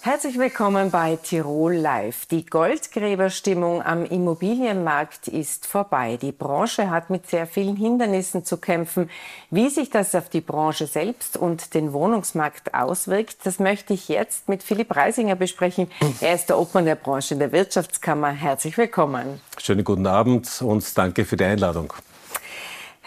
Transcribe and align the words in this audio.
Herzlich 0.00 0.38
willkommen 0.38 0.92
bei 0.92 1.16
Tirol 1.16 1.74
Live. 1.74 2.26
Die 2.26 2.46
Goldgräberstimmung 2.46 3.82
am 3.82 4.04
Immobilienmarkt 4.04 5.26
ist 5.26 5.66
vorbei. 5.66 6.16
Die 6.22 6.30
Branche 6.30 6.88
hat 6.88 7.10
mit 7.10 7.28
sehr 7.28 7.48
vielen 7.48 7.74
Hindernissen 7.74 8.44
zu 8.44 8.58
kämpfen. 8.58 9.10
Wie 9.50 9.68
sich 9.68 9.90
das 9.90 10.14
auf 10.14 10.28
die 10.28 10.40
Branche 10.40 10.86
selbst 10.86 11.36
und 11.36 11.74
den 11.74 11.92
Wohnungsmarkt 11.92 12.74
auswirkt, 12.74 13.38
das 13.42 13.58
möchte 13.58 13.92
ich 13.92 14.08
jetzt 14.08 14.48
mit 14.48 14.62
Philipp 14.62 14.94
Reisinger 14.94 15.34
besprechen. 15.34 15.90
Er 16.20 16.34
ist 16.36 16.48
der 16.48 16.60
Obmann 16.60 16.84
der 16.84 16.94
Branche 16.94 17.34
in 17.34 17.40
der 17.40 17.50
Wirtschaftskammer. 17.50 18.30
Herzlich 18.30 18.78
willkommen. 18.78 19.40
Schönen 19.60 19.82
guten 19.82 20.06
Abend 20.06 20.62
und 20.62 20.96
danke 20.96 21.24
für 21.24 21.36
die 21.36 21.44
Einladung. 21.44 21.92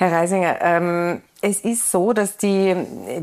Herr 0.01 0.13
Reisinger, 0.13 0.57
ähm, 0.61 1.21
es 1.41 1.59
ist 1.59 1.91
so, 1.91 2.11
dass 2.11 2.35
die, 2.35 2.75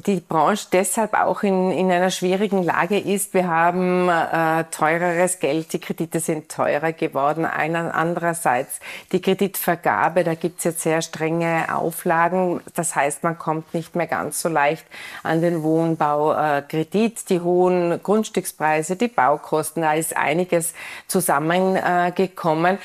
die 0.07 0.21
Branche 0.21 0.69
deshalb 0.73 1.15
auch 1.15 1.43
in, 1.43 1.73
in 1.73 1.91
einer 1.91 2.13
schwierigen 2.13 2.63
Lage 2.63 3.01
ist. 3.01 3.35
Wir 3.35 3.49
haben 3.49 4.09
äh, 4.09 4.63
teureres 4.71 5.41
Geld, 5.41 5.73
die 5.73 5.81
Kredite 5.81 6.21
sind 6.21 6.49
teurer 6.49 6.93
geworden. 6.93 7.45
Einer, 7.45 7.97
andererseits 7.97 8.79
die 9.11 9.21
Kreditvergabe, 9.21 10.23
da 10.23 10.35
gibt 10.35 10.59
es 10.59 10.65
jetzt 10.65 10.83
sehr 10.83 11.03
strenge 11.03 11.75
Auflagen. 11.75 12.61
Das 12.77 12.95
heißt, 12.95 13.25
man 13.25 13.37
kommt 13.37 13.75
nicht 13.75 13.97
mehr 13.97 14.07
ganz 14.07 14.41
so 14.41 14.49
leicht 14.49 14.87
an 15.25 15.41
den 15.41 15.65
Wohnbaukredit. 15.65 17.19
Äh, 17.19 17.23
die 17.29 17.41
hohen 17.41 18.01
Grundstückspreise, 18.01 18.95
die 18.95 19.09
Baukosten, 19.09 19.83
da 19.83 19.95
ist 19.95 20.17
einiges 20.17 20.75
zusammengekommen. 21.09 22.77
Äh, 22.77 22.79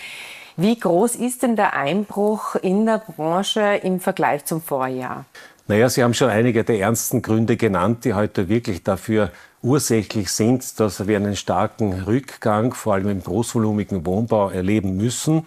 wie 0.57 0.79
groß 0.79 1.15
ist 1.15 1.43
denn 1.43 1.55
der 1.55 1.73
Einbruch 1.73 2.55
in 2.55 2.85
der 2.85 2.99
Branche 2.99 3.79
im 3.83 3.99
Vergleich 3.99 4.45
zum 4.45 4.61
Vorjahr? 4.61 5.25
Naja, 5.67 5.89
Sie 5.89 6.03
haben 6.03 6.13
schon 6.13 6.29
einige 6.29 6.63
der 6.63 6.79
ernsten 6.79 7.21
Gründe 7.21 7.57
genannt, 7.57 8.05
die 8.05 8.13
heute 8.13 8.49
wirklich 8.49 8.83
dafür 8.83 9.31
ursächlich 9.61 10.29
sind, 10.29 10.79
dass 10.79 11.07
wir 11.07 11.15
einen 11.15 11.35
starken 11.35 12.03
Rückgang, 12.03 12.73
vor 12.73 12.95
allem 12.95 13.09
im 13.09 13.23
großvolumigen 13.23 14.05
Wohnbau, 14.05 14.49
erleben 14.49 14.97
müssen 14.97 15.45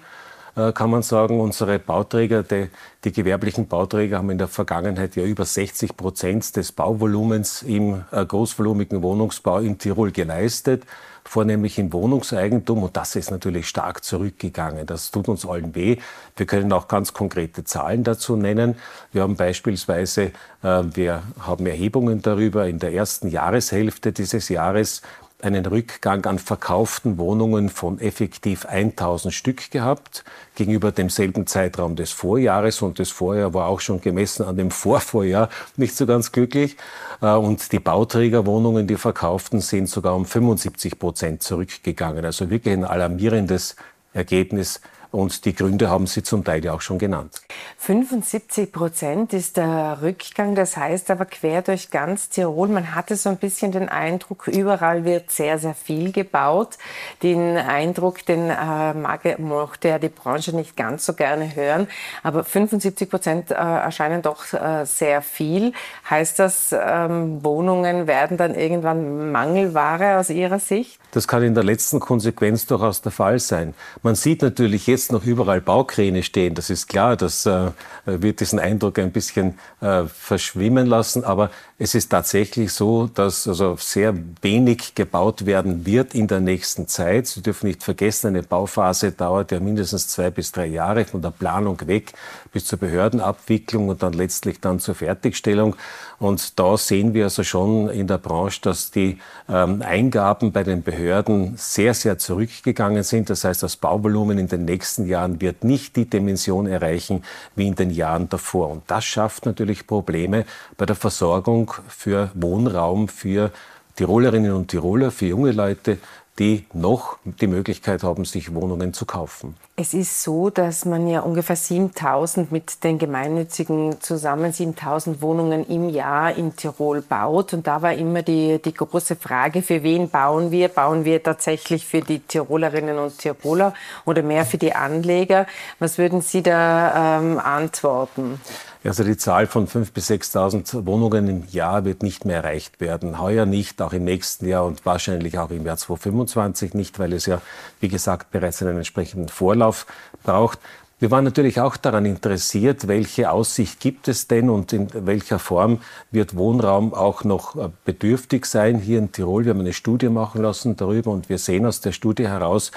äh, 0.56 0.72
kann 0.72 0.90
man 0.90 1.02
sagen, 1.02 1.38
unsere 1.38 1.78
Bauträger, 1.78 2.42
die, 2.42 2.68
die, 3.04 3.12
gewerblichen 3.12 3.68
Bauträger 3.68 4.18
haben 4.18 4.30
in 4.30 4.38
der 4.38 4.48
Vergangenheit 4.48 5.14
ja 5.14 5.22
über 5.22 5.44
60 5.44 5.96
Prozent 5.96 6.56
des 6.56 6.72
Bauvolumens 6.72 7.62
im 7.62 8.04
äh, 8.10 8.24
großvolumigen 8.24 9.02
Wohnungsbau 9.02 9.58
in 9.58 9.78
Tirol 9.78 10.12
geleistet 10.12 10.84
vornehmlich 11.28 11.78
im 11.78 11.92
Wohnungseigentum. 11.92 12.82
Und 12.82 12.96
das 12.96 13.16
ist 13.16 13.30
natürlich 13.30 13.68
stark 13.68 14.04
zurückgegangen. 14.04 14.86
Das 14.86 15.10
tut 15.10 15.28
uns 15.28 15.46
allen 15.46 15.74
weh. 15.74 15.96
Wir 16.36 16.46
können 16.46 16.72
auch 16.72 16.88
ganz 16.88 17.12
konkrete 17.12 17.64
Zahlen 17.64 18.04
dazu 18.04 18.36
nennen. 18.36 18.76
Wir 19.12 19.22
haben 19.22 19.36
beispielsweise, 19.36 20.32
äh, 20.62 20.82
wir 20.94 21.22
haben 21.40 21.66
Erhebungen 21.66 22.22
darüber 22.22 22.66
in 22.66 22.78
der 22.78 22.92
ersten 22.92 23.28
Jahreshälfte 23.28 24.12
dieses 24.12 24.48
Jahres 24.48 25.02
einen 25.42 25.66
Rückgang 25.66 26.24
an 26.24 26.38
verkauften 26.38 27.18
Wohnungen 27.18 27.68
von 27.68 28.00
effektiv 28.00 28.64
1000 28.64 29.34
Stück 29.34 29.70
gehabt 29.70 30.24
gegenüber 30.54 30.92
demselben 30.92 31.46
Zeitraum 31.46 31.94
des 31.94 32.10
Vorjahres. 32.10 32.80
Und 32.80 32.98
das 32.98 33.10
Vorjahr 33.10 33.52
war 33.52 33.66
auch 33.66 33.80
schon 33.80 34.00
gemessen 34.00 34.44
an 34.44 34.56
dem 34.56 34.70
Vorvorjahr 34.72 35.50
nicht 35.76 35.94
so 35.94 36.06
ganz 36.06 36.32
glücklich. 36.32 36.76
Äh, 37.20 37.32
und 37.32 37.70
die 37.72 37.78
Bauträgerwohnungen, 37.78 38.86
die 38.86 38.96
verkauften, 38.96 39.60
sind 39.60 39.88
sogar 39.88 40.16
um 40.16 40.24
75 40.24 40.98
Prozent 40.98 41.42
zurückgegangen. 41.42 42.24
Also 42.24 42.48
wirklich 42.48 42.74
ein 42.74 42.84
alarmierendes 42.84 43.76
Ergebnis 44.14 44.80
und 45.16 45.46
die 45.46 45.54
Gründe 45.54 45.88
haben 45.88 46.06
Sie 46.06 46.22
zum 46.22 46.44
Teil 46.44 46.62
ja 46.62 46.74
auch 46.74 46.82
schon 46.82 46.98
genannt. 46.98 47.40
75 47.78 48.70
Prozent 48.70 49.32
ist 49.32 49.56
der 49.56 49.98
Rückgang. 50.02 50.54
Das 50.54 50.76
heißt 50.76 51.10
aber 51.10 51.24
quer 51.24 51.62
durch 51.62 51.90
ganz 51.90 52.28
Tirol. 52.28 52.68
Man 52.68 52.94
hatte 52.94 53.16
so 53.16 53.30
ein 53.30 53.38
bisschen 53.38 53.72
den 53.72 53.88
Eindruck, 53.88 54.46
überall 54.46 55.06
wird 55.06 55.30
sehr, 55.30 55.58
sehr 55.58 55.72
viel 55.72 56.12
gebaut. 56.12 56.76
Den 57.22 57.56
Eindruck, 57.56 58.26
den 58.26 58.50
äh, 58.50 58.92
mag, 58.92 59.38
mochte 59.38 59.88
ja 59.88 59.98
die 59.98 60.10
Branche 60.10 60.54
nicht 60.54 60.76
ganz 60.76 61.06
so 61.06 61.14
gerne 61.14 61.56
hören. 61.56 61.88
Aber 62.22 62.44
75 62.44 63.08
Prozent 63.08 63.50
äh, 63.50 63.54
erscheinen 63.54 64.20
doch 64.20 64.52
äh, 64.52 64.84
sehr 64.84 65.22
viel. 65.22 65.72
Heißt 66.10 66.38
das, 66.38 66.74
ähm, 66.78 67.42
Wohnungen 67.42 68.06
werden 68.06 68.36
dann 68.36 68.54
irgendwann 68.54 69.32
Mangelware 69.32 70.18
aus 70.18 70.28
Ihrer 70.28 70.58
Sicht? 70.58 71.00
Das 71.12 71.26
kann 71.26 71.42
in 71.42 71.54
der 71.54 71.64
letzten 71.64 71.98
Konsequenz 71.98 72.66
durchaus 72.66 73.00
der 73.00 73.12
Fall 73.12 73.38
sein. 73.38 73.74
Man 74.02 74.14
sieht 74.14 74.42
natürlich 74.42 74.86
jetzt 74.86 75.12
noch 75.12 75.24
überall 75.24 75.60
Baukräne 75.60 76.22
stehen. 76.22 76.54
Das 76.54 76.68
ist 76.68 76.88
klar, 76.88 77.16
das 77.16 77.46
äh, 77.46 77.70
wird 78.04 78.40
diesen 78.40 78.58
Eindruck 78.58 78.98
ein 78.98 79.12
bisschen 79.12 79.58
äh, 79.80 80.04
verschwimmen 80.04 80.86
lassen. 80.86 81.24
Aber 81.24 81.50
es 81.78 81.94
ist 81.94 82.08
tatsächlich 82.08 82.72
so, 82.72 83.06
dass 83.06 83.46
also 83.46 83.76
sehr 83.78 84.14
wenig 84.42 84.94
gebaut 84.94 85.46
werden 85.46 85.86
wird 85.86 86.14
in 86.14 86.26
der 86.26 86.40
nächsten 86.40 86.88
Zeit. 86.88 87.26
Sie 87.26 87.42
dürfen 87.42 87.66
nicht 87.66 87.82
vergessen, 87.82 88.28
eine 88.28 88.42
Bauphase 88.42 89.12
dauert 89.12 89.52
ja 89.52 89.60
mindestens 89.60 90.08
zwei 90.08 90.30
bis 90.30 90.52
drei 90.52 90.66
Jahre 90.66 91.04
von 91.04 91.22
der 91.22 91.30
Planung 91.30 91.86
weg 91.86 92.12
bis 92.52 92.64
zur 92.64 92.78
Behördenabwicklung 92.78 93.88
und 93.88 94.02
dann 94.02 94.12
letztlich 94.12 94.60
dann 94.60 94.80
zur 94.80 94.94
Fertigstellung. 94.94 95.76
Und 96.18 96.58
da 96.58 96.76
sehen 96.76 97.14
wir 97.14 97.24
also 97.24 97.42
schon 97.42 97.90
in 97.90 98.06
der 98.06 98.18
Branche, 98.18 98.60
dass 98.62 98.90
die 98.90 99.18
ähm, 99.48 99.82
Eingaben 99.82 100.52
bei 100.52 100.64
den 100.64 100.82
Behörden 100.82 101.54
sehr, 101.56 101.94
sehr 101.94 102.18
zurückgegangen 102.18 103.02
sind. 103.02 103.28
Das 103.28 103.44
heißt, 103.44 103.62
das 103.62 103.76
Bauvolumen 103.76 104.38
in 104.38 104.48
den 104.48 104.64
nächsten 104.64 105.06
Jahren 105.06 105.40
wird 105.40 105.64
nicht 105.64 105.96
die 105.96 106.08
Dimension 106.08 106.66
erreichen 106.66 107.22
wie 107.54 107.66
in 107.66 107.74
den 107.74 107.90
Jahren 107.90 108.28
davor. 108.28 108.70
Und 108.70 108.82
das 108.86 109.04
schafft 109.04 109.46
natürlich 109.46 109.86
Probleme 109.86 110.46
bei 110.76 110.86
der 110.86 110.96
Versorgung 110.96 111.72
für 111.88 112.30
Wohnraum, 112.34 113.08
für 113.08 113.50
Tirolerinnen 113.96 114.52
und 114.52 114.68
Tiroler, 114.68 115.10
für 115.10 115.26
junge 115.26 115.52
Leute, 115.52 115.98
die 116.38 116.66
noch 116.72 117.16
die 117.24 117.46
Möglichkeit 117.46 118.02
haben, 118.02 118.24
sich 118.24 118.54
Wohnungen 118.54 118.92
zu 118.92 119.06
kaufen. 119.06 119.56
Es 119.76 119.94
ist 119.94 120.22
so, 120.22 120.50
dass 120.50 120.84
man 120.84 121.06
ja 121.08 121.20
ungefähr 121.20 121.56
7000 121.56 122.52
mit 122.52 122.82
den 122.84 122.98
Gemeinnützigen 122.98 124.00
zusammen 124.00 124.52
7000 124.52 125.20
Wohnungen 125.22 125.66
im 125.66 125.88
Jahr 125.88 126.34
in 126.34 126.56
Tirol 126.56 127.02
baut. 127.02 127.52
Und 127.52 127.66
da 127.66 127.82
war 127.82 127.94
immer 127.94 128.22
die, 128.22 128.60
die 128.62 128.72
große 128.72 129.16
Frage, 129.16 129.62
für 129.62 129.82
wen 129.82 130.08
bauen 130.08 130.50
wir? 130.50 130.68
Bauen 130.68 131.04
wir 131.04 131.22
tatsächlich 131.22 131.86
für 131.86 132.00
die 132.00 132.20
Tirolerinnen 132.20 132.98
und 132.98 133.18
Tiroler 133.18 133.74
oder 134.04 134.22
mehr 134.22 134.44
für 134.44 134.58
die 134.58 134.74
Anleger? 134.74 135.46
Was 135.78 135.98
würden 135.98 136.20
Sie 136.20 136.42
da 136.42 137.18
ähm, 137.18 137.38
antworten? 137.38 138.40
Also 138.86 139.02
die 139.02 139.16
Zahl 139.16 139.46
von 139.46 139.66
5.000 139.66 139.92
bis 139.92 140.10
6.000 140.10 140.86
Wohnungen 140.86 141.28
im 141.28 141.44
Jahr 141.50 141.84
wird 141.84 142.02
nicht 142.02 142.24
mehr 142.24 142.38
erreicht 142.38 142.80
werden. 142.80 143.20
Heuer 143.20 143.44
nicht, 143.44 143.82
auch 143.82 143.92
im 143.92 144.04
nächsten 144.04 144.46
Jahr 144.46 144.64
und 144.64 144.86
wahrscheinlich 144.86 145.38
auch 145.38 145.50
im 145.50 145.66
Jahr 145.66 145.76
2025 145.76 146.74
nicht, 146.74 146.98
weil 146.98 147.12
es 147.12 147.26
ja, 147.26 147.40
wie 147.80 147.88
gesagt, 147.88 148.30
bereits 148.30 148.62
einen 148.62 148.76
entsprechenden 148.76 149.28
Vorlauf 149.28 149.86
braucht. 150.22 150.60
Wir 150.98 151.10
waren 151.10 151.24
natürlich 151.24 151.60
auch 151.60 151.76
daran 151.76 152.06
interessiert, 152.06 152.88
welche 152.88 153.30
Aussicht 153.30 153.80
gibt 153.80 154.08
es 154.08 154.28
denn 154.28 154.48
und 154.48 154.72
in 154.72 154.88
welcher 154.94 155.38
Form 155.38 155.80
wird 156.10 156.36
Wohnraum 156.36 156.94
auch 156.94 157.22
noch 157.22 157.54
äh, 157.56 157.68
bedürftig 157.84 158.46
sein 158.46 158.78
hier 158.78 158.98
in 158.98 159.12
Tirol. 159.12 159.44
Wir 159.44 159.50
haben 159.50 159.60
eine 159.60 159.74
Studie 159.74 160.08
machen 160.08 160.40
lassen 160.40 160.76
darüber 160.76 161.10
und 161.10 161.28
wir 161.28 161.36
sehen 161.36 161.66
aus 161.66 161.82
der 161.82 161.92
Studie 161.92 162.28
heraus, 162.28 162.72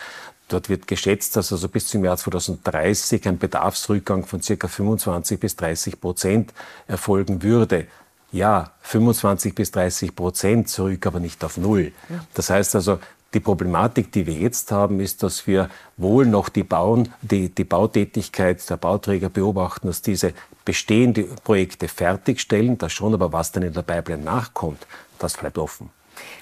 Dort 0.50 0.68
wird 0.68 0.88
geschätzt, 0.88 1.36
dass 1.36 1.52
also 1.52 1.70
bis 1.70 1.88
zum 1.88 2.04
Jahr 2.04 2.18
2030 2.18 3.28
ein 3.28 3.38
Bedarfsrückgang 3.38 4.26
von 4.26 4.42
circa 4.42 4.68
25 4.68 5.40
bis 5.40 5.56
30 5.56 6.02
Prozent 6.02 6.54
erfolgen 6.88 7.44
würde. 7.44 7.88
Ja, 8.32 8.72
25 8.82 9.56
bis 9.56 9.72
30 9.72 10.16
Prozent 10.16 10.70
zurück, 10.70 11.06
aber 11.08 11.20
nicht 11.20 11.44
auf 11.44 11.58
Null. 11.58 11.92
Das 12.34 12.50
heißt 12.50 12.76
also, 12.76 13.00
die 13.34 13.40
Problematik, 13.40 14.12
die 14.12 14.26
wir 14.26 14.34
jetzt 14.34 14.72
haben, 14.72 15.00
ist, 15.00 15.22
dass 15.22 15.46
wir 15.46 15.70
wohl 15.98 16.26
noch 16.26 16.50
die, 16.50 16.64
Bauen, 16.64 17.14
die, 17.22 17.50
die 17.50 17.64
Bautätigkeit 17.64 18.68
der 18.70 18.78
Bauträger 18.78 19.30
beobachten, 19.30 19.88
dass 19.88 20.02
diese 20.02 20.34
bestehende 20.66 21.24
Projekte 21.44 21.88
fertigstellen, 21.88 22.78
das 22.78 22.92
schon, 22.92 23.14
aber 23.14 23.32
was 23.32 23.52
dann 23.52 23.64
in 23.64 23.74
der 23.74 23.84
Pipeline 23.84 24.24
nachkommt, 24.24 24.86
das 25.20 25.38
bleibt 25.38 25.60
offen. 25.60 25.92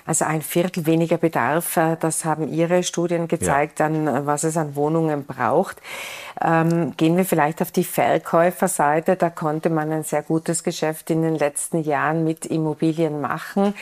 Also 0.06 0.26
ein 0.26 0.42
Viertel 0.42 0.86
weniger 0.86 1.18
Bedarf, 1.18 1.78
äh, 1.78 1.98
das 2.00 2.26
haben 2.26 2.48
Ihre 2.48 2.84
Studien 2.84 3.28
gezeigt, 3.28 3.80
ja. 3.80 3.88
an 3.88 4.08
äh, 4.08 4.26
was 4.26 4.44
es 4.44 4.58
an 4.58 4.76
Wohnungen 4.76 5.26
braucht. 5.26 5.78
Ähm, 6.42 6.96
gehen 6.98 7.18
wir 7.18 7.26
vielleicht 7.26 7.62
auf 7.62 7.72
die 7.72 7.84
Verkäuferseite. 7.84 9.16
Da 9.16 9.30
konnte 9.30 9.70
man 9.70 9.92
ein 9.92 10.04
sehr 10.04 10.22
gutes 10.22 10.64
Geschäft 10.64 11.10
in 11.10 11.24
den 11.24 11.36
letzten 11.36 11.82
Jahren 11.82 12.24
mit 12.24 12.46
Immobilien 12.46 13.22
machen. 13.22 13.74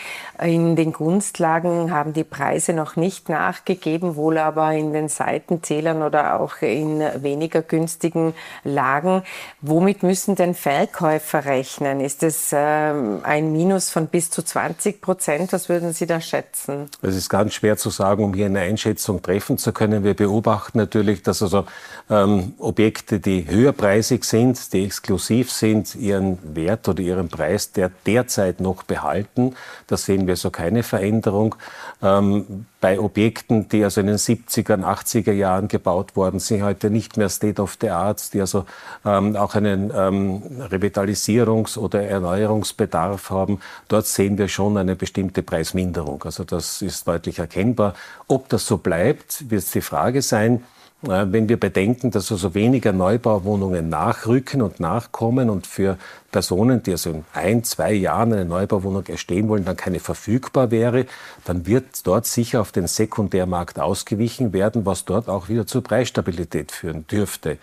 In 0.41 0.75
den 0.75 0.93
Gunstlagen 0.93 1.91
haben 1.91 2.13
die 2.13 2.23
Preise 2.23 2.73
noch 2.73 2.95
nicht 2.95 3.29
nachgegeben, 3.29 4.15
wohl 4.15 4.37
aber 4.37 4.71
in 4.73 4.93
den 4.93 5.09
Seitenzählern 5.09 6.01
oder 6.01 6.39
auch 6.39 6.61
in 6.61 7.01
weniger 7.21 7.61
günstigen 7.61 8.33
Lagen. 8.63 9.23
Womit 9.61 10.03
müssen 10.03 10.35
denn 10.35 10.55
Verkäufer 10.55 11.45
rechnen? 11.45 11.99
Ist 11.99 12.23
es 12.23 12.51
ähm, 12.53 13.19
ein 13.23 13.51
Minus 13.51 13.89
von 13.89 14.07
bis 14.07 14.29
zu 14.29 14.41
20 14.41 15.01
Prozent? 15.01 15.51
Was 15.51 15.67
würden 15.67 15.84
würden 15.85 15.93
Sie 15.93 16.07
da 16.07 16.19
schätzen? 16.19 16.89
Es 17.01 17.15
ist 17.15 17.29
ganz 17.29 17.53
schwer 17.53 17.77
zu 17.77 17.89
sagen, 17.89 18.23
um 18.23 18.33
hier 18.33 18.47
eine 18.47 18.61
Einschätzung 18.61 19.21
treffen 19.21 19.57
zu 19.57 19.71
können. 19.71 20.03
Wir 20.03 20.15
beobachten 20.15 20.77
natürlich, 20.77 21.21
dass 21.21 21.41
also 21.41 21.65
ähm, 22.09 22.53
Objekte, 22.57 23.19
die 23.19 23.47
höherpreisig 23.47 24.23
sind, 24.23 24.73
die 24.73 24.83
exklusiv 24.83 25.51
sind, 25.51 25.95
ihren 25.95 26.39
Wert 26.55 26.87
oder 26.87 27.01
ihren 27.01 27.29
Preis 27.29 27.71
der 27.71 27.91
derzeit 28.05 28.59
noch 28.59 28.83
behalten. 28.83 29.55
Da 29.87 29.97
sehen 29.97 30.27
wir 30.27 30.35
so 30.35 30.49
keine 30.49 30.83
Veränderung. 30.83 31.55
Ähm, 32.01 32.65
bei 32.85 32.99
Objekten, 32.99 33.67
die 33.67 33.83
also 33.83 34.01
in 34.01 34.05
den 34.05 34.17
70er, 34.17 34.83
80er 34.83 35.31
Jahren 35.31 35.67
gebaut 35.67 36.15
worden 36.15 36.39
sind, 36.39 36.61
heute 36.61 36.91
nicht 36.91 37.17
mehr 37.17 37.29
State 37.29 37.59
of 37.59 37.77
the 37.81 37.89
Art, 37.89 38.31
die 38.31 38.41
also 38.41 38.65
ähm, 39.03 39.35
auch 39.35 39.55
einen 39.55 39.91
ähm, 39.95 40.43
Revitalisierungs- 40.69 41.79
oder 41.79 42.03
Erneuerungsbedarf 42.03 43.31
haben, 43.31 43.59
dort 43.87 44.05
sehen 44.05 44.37
wir 44.37 44.49
schon 44.49 44.77
eine 44.77 44.95
bestimmte 44.95 45.41
Preisminderung. 45.75 46.23
Also 46.23 46.43
das 46.43 46.81
ist 46.81 47.07
deutlich 47.07 47.39
erkennbar. 47.39 47.93
Ob 48.27 48.49
das 48.49 48.65
so 48.65 48.77
bleibt, 48.77 49.49
wird 49.49 49.73
die 49.73 49.81
Frage 49.81 50.21
sein. 50.21 50.63
Wenn 51.01 51.49
wir 51.49 51.59
bedenken, 51.59 52.09
dass 52.09 52.31
also 52.31 52.55
weniger 52.55 52.91
Neubauwohnungen 52.91 53.89
nachrücken 53.89 54.63
und 54.63 54.79
nachkommen 54.79 55.51
und 55.51 55.67
für 55.67 55.97
Personen, 56.31 56.81
die 56.81 56.91
also 56.91 57.11
in 57.11 57.25
ein, 57.33 57.63
zwei 57.63 57.93
Jahren 57.93 58.33
eine 58.33 58.45
Neubauwohnung 58.45 59.05
erstehen 59.05 59.47
wollen, 59.47 59.65
dann 59.65 59.75
keine 59.75 59.99
verfügbar 59.99 60.71
wäre, 60.71 61.05
dann 61.43 61.67
wird 61.67 61.85
dort 62.07 62.25
sicher 62.25 62.61
auf 62.61 62.71
den 62.71 62.87
Sekundärmarkt 62.87 63.77
ausgewichen 63.77 64.51
werden, 64.51 64.85
was 64.85 65.05
dort 65.05 65.27
auch 65.27 65.47
wieder 65.47 65.67
zur 65.67 65.83
Preisstabilität 65.83 66.71
führen 66.71 67.05
dürfte. 67.05 67.57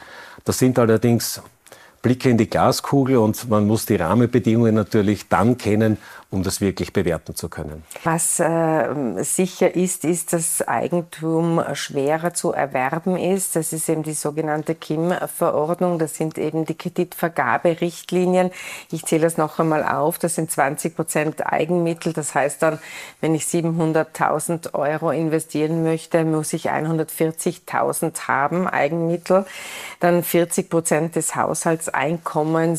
Das 0.44 0.58
sind 0.58 0.78
allerdings 0.78 1.42
Blicke 2.02 2.28
in 2.28 2.36
die 2.36 2.50
Glaskugel 2.50 3.18
und 3.18 3.48
man 3.48 3.64
muss 3.64 3.86
die 3.86 3.94
Rahmenbedingungen 3.94 4.74
natürlich 4.74 5.28
dann 5.28 5.56
kennen, 5.56 5.98
um 6.32 6.42
das 6.42 6.60
wirklich 6.60 6.92
bewerten 6.92 7.36
zu 7.36 7.48
können. 7.48 7.84
Was 8.02 8.40
äh, 8.40 9.22
sicher 9.22 9.76
ist, 9.76 10.04
ist, 10.04 10.32
dass 10.32 10.66
Eigentum 10.66 11.62
schwerer 11.74 12.34
zu 12.34 12.52
erwerben 12.52 13.16
ist. 13.16 13.54
Das 13.54 13.72
ist 13.72 13.88
eben 13.88 14.02
die 14.02 14.14
sogenannte 14.14 14.74
KIM-Verordnung. 14.74 15.98
Das 15.98 16.16
sind 16.16 16.38
eben 16.38 16.64
die 16.64 16.74
Kreditvergaberichtlinien. 16.74 18.50
Ich 18.90 19.04
zähle 19.04 19.24
das 19.24 19.36
noch 19.36 19.60
einmal 19.60 19.84
auf. 19.84 20.18
Das 20.18 20.34
sind 20.34 20.50
20 20.50 20.96
Prozent 20.96 21.46
Eigenmittel. 21.46 22.12
Das 22.14 22.34
heißt 22.34 22.62
dann, 22.62 22.78
wenn 23.20 23.34
ich 23.34 23.44
700.000 23.44 24.74
Euro 24.74 25.10
investieren 25.10 25.84
möchte, 25.84 26.24
muss 26.24 26.52
ich 26.52 26.70
140.000 26.70 28.26
haben, 28.26 28.66
Eigenmittel. 28.66 29.44
Dann 30.00 30.24
40 30.24 30.70
Prozent 30.70 31.14
des 31.14 31.36
Haushaltseinkommens 31.36 31.91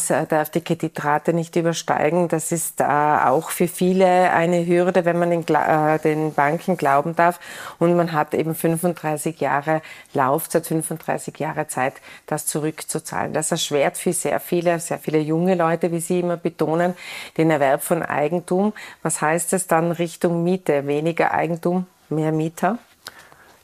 äh, 0.10 0.26
darf 0.26 0.50
die 0.50 0.62
Kreditrate 0.62 1.34
nicht 1.34 1.56
übersteigen. 1.56 2.28
Das 2.28 2.52
ist 2.52 2.82
äh, 2.82 2.84
auch 2.84 3.50
für 3.50 3.68
viele 3.68 4.32
eine 4.32 4.66
Hürde, 4.66 5.06
wenn 5.06 5.20
man 5.20 5.30
den, 5.30 5.46
äh, 5.48 6.32
Banken 6.36 6.78
glauben 6.78 7.16
darf. 7.16 7.40
Und 7.80 7.96
man 7.96 8.12
hat 8.12 8.34
eben 8.34 8.56
35 8.56 9.40
Jahre 9.40 9.82
Laufzeit, 10.14 10.66
35 10.68 11.40
Jahre 11.40 11.68
Zeit, 11.68 11.96
das 12.28 12.46
zurückzuzahlen. 12.46 13.34
Das 13.34 13.52
erschwert 13.52 13.98
für 13.98 14.14
sehr 14.14 14.40
viele, 14.40 14.80
sehr 14.80 15.00
viele 15.00 15.20
junge 15.20 15.56
Leute, 15.56 15.92
wie 15.92 16.00
Sie 16.00 16.20
immer 16.20 16.38
betonen, 16.38 16.94
den 17.38 17.52
Erwerb 17.52 17.84
von 17.84 18.04
Eigentum. 18.04 18.74
Was 19.02 19.22
heißt 19.22 19.54
es 19.54 19.68
dann 19.68 19.92
Richtung 19.92 20.44
Miete? 20.44 20.88
Weniger 20.88 21.32
Eigentum, 21.32 21.88
mehr 22.10 22.32
Mieter? 22.32 22.78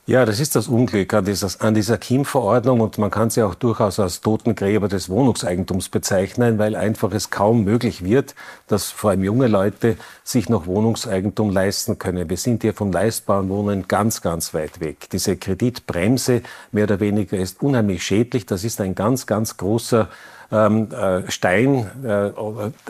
Ja, 0.09 0.25
das 0.25 0.39
ist 0.39 0.55
das 0.55 0.67
Unglück 0.67 1.13
an 1.13 1.23
dieser, 1.23 1.49
an 1.59 1.75
dieser 1.75 1.99
KIM-Verordnung 1.99 2.81
und 2.81 2.97
man 2.97 3.11
kann 3.11 3.29
sie 3.29 3.43
auch 3.43 3.53
durchaus 3.53 3.99
als 3.99 4.21
Totengräber 4.21 4.87
des 4.87 5.07
Wohnungseigentums 5.07 5.89
bezeichnen, 5.89 6.57
weil 6.57 6.75
einfach 6.75 7.11
es 7.11 7.29
kaum 7.29 7.63
möglich 7.63 8.03
wird, 8.03 8.33
dass 8.65 8.89
vor 8.89 9.11
allem 9.11 9.23
junge 9.23 9.45
Leute 9.45 9.97
sich 10.23 10.49
noch 10.49 10.65
Wohnungseigentum 10.65 11.51
leisten 11.51 11.99
können. 11.99 12.27
Wir 12.27 12.37
sind 12.37 12.63
hier 12.63 12.73
von 12.73 12.91
leistbaren 12.91 13.49
Wohnungen 13.49 13.87
ganz, 13.87 14.23
ganz 14.23 14.55
weit 14.55 14.79
weg. 14.79 15.11
Diese 15.11 15.37
Kreditbremse 15.37 16.41
mehr 16.71 16.85
oder 16.85 16.99
weniger 16.99 17.37
ist 17.37 17.61
unheimlich 17.61 18.03
schädlich. 18.03 18.47
Das 18.47 18.63
ist 18.63 18.81
ein 18.81 18.95
ganz, 18.95 19.27
ganz 19.27 19.57
großer 19.57 20.09
ähm, 20.51 20.91
äh, 20.91 21.29
Stein, 21.29 21.85
äh, 22.03 22.31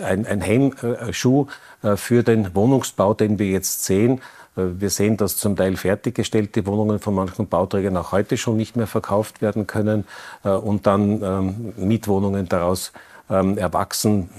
ein, 0.02 0.26
ein 0.26 0.40
Hemmschuh 0.40 1.48
äh, 1.84 1.98
für 1.98 2.24
den 2.24 2.56
Wohnungsbau, 2.56 3.14
den 3.14 3.40
wir 3.40 3.48
jetzt 3.48 3.84
sehen. 3.84 4.22
Äh, 4.60 4.82
wir 4.82 4.90
sehen, 4.90 5.18
dass 5.18 5.38
zum 5.38 5.56
Teil 5.56 5.78
fertiggestellte 5.78 6.66
Wohnungen 6.66 7.00
von 7.00 7.16
manchen 7.16 7.48
Bauträgern 7.48 7.98
auch 7.98 8.12
heute 8.12 8.38
schon 8.38 8.58
nicht 8.58 8.76
mehr 8.76 8.88
verkauft 8.88 9.42
werden 9.42 9.68
können 9.68 10.06
äh, 10.44 10.50
und 10.50 10.88
dann 10.88 11.22
ähm, 11.24 11.74
Mietwohnungen 11.78 12.48
daraus 12.48 12.92
ähm, 13.30 13.58
erwachsen, 13.58 14.30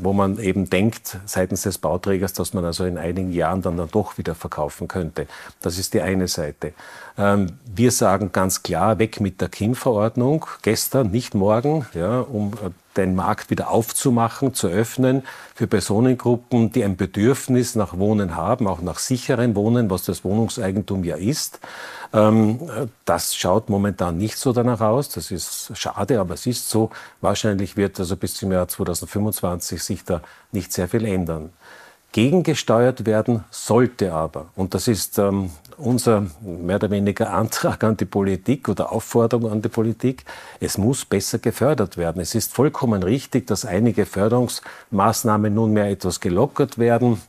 wo 0.00 0.12
man 0.12 0.38
eben 0.38 0.70
denkt 0.70 1.18
seitens 1.26 1.62
des 1.62 1.78
Bauträgers, 1.78 2.32
dass 2.32 2.54
man 2.54 2.64
also 2.64 2.84
in 2.84 2.96
einigen 2.96 3.32
Jahren 3.32 3.62
dann, 3.62 3.76
dann 3.76 3.90
doch 3.90 4.16
wieder 4.16 4.34
verkaufen 4.34 4.88
könnte. 4.88 5.26
Das 5.60 5.78
ist 5.78 5.94
die 5.94 6.00
eine 6.00 6.28
Seite. 6.28 6.72
Ähm, 7.18 7.58
wir 7.66 7.90
sagen 7.90 8.30
ganz 8.32 8.62
klar, 8.62 8.98
weg 8.98 9.20
mit 9.20 9.40
der 9.40 9.48
KIM-Verordnung, 9.48 10.46
gestern, 10.62 11.10
nicht 11.10 11.34
morgen, 11.34 11.86
ja, 11.92 12.20
um 12.20 12.54
äh, 12.54 12.70
den 12.98 13.14
Markt 13.14 13.50
wieder 13.50 13.70
aufzumachen, 13.70 14.52
zu 14.52 14.68
öffnen 14.68 15.22
für 15.54 15.66
Personengruppen, 15.66 16.72
die 16.72 16.84
ein 16.84 16.96
Bedürfnis 16.96 17.74
nach 17.74 17.96
Wohnen 17.96 18.36
haben, 18.36 18.66
auch 18.66 18.82
nach 18.82 18.98
sicherem 18.98 19.54
Wohnen, 19.54 19.88
was 19.90 20.04
das 20.04 20.24
Wohnungseigentum 20.24 21.04
ja 21.04 21.16
ist. 21.16 21.60
Ähm, 22.12 22.60
das 23.04 23.34
schaut 23.34 23.70
momentan 23.70 24.18
nicht 24.18 24.36
so 24.36 24.52
danach 24.52 24.80
aus. 24.80 25.08
Das 25.08 25.30
ist 25.30 25.72
schade, 25.74 26.20
aber 26.20 26.34
es 26.34 26.46
ist 26.46 26.68
so. 26.68 26.90
Wahrscheinlich 27.20 27.76
wird 27.76 27.98
also 27.98 28.16
bis 28.16 28.34
zum 28.34 28.52
Jahr 28.52 28.68
2025 28.68 29.82
sich 29.82 30.04
da 30.04 30.20
nicht 30.52 30.72
sehr 30.72 30.88
viel 30.88 31.04
ändern. 31.04 31.50
Gegengesteuert 32.12 33.04
werden 33.04 33.44
sollte 33.50 34.12
aber, 34.14 34.46
und 34.56 34.74
das 34.74 34.88
ist 34.88 35.18
ähm, 35.18 35.50
unser 35.78 36.26
mehr 36.40 36.76
oder 36.76 36.90
weniger 36.90 37.32
Antrag 37.32 37.82
an 37.84 37.96
die 37.96 38.04
Politik 38.04 38.68
oder 38.68 38.92
Aufforderung 38.92 39.50
an 39.50 39.62
die 39.62 39.68
Politik, 39.68 40.24
es 40.60 40.78
muss 40.78 41.04
besser 41.04 41.38
gefördert 41.38 41.96
werden. 41.96 42.20
Es 42.20 42.34
ist 42.34 42.52
vollkommen 42.52 43.02
richtig, 43.02 43.46
dass 43.46 43.64
einige 43.64 44.06
Förderungsmaßnahmen 44.06 45.54
nunmehr 45.54 45.88
etwas 45.88 46.20
gelockert 46.20 46.78
werden, 46.78 47.20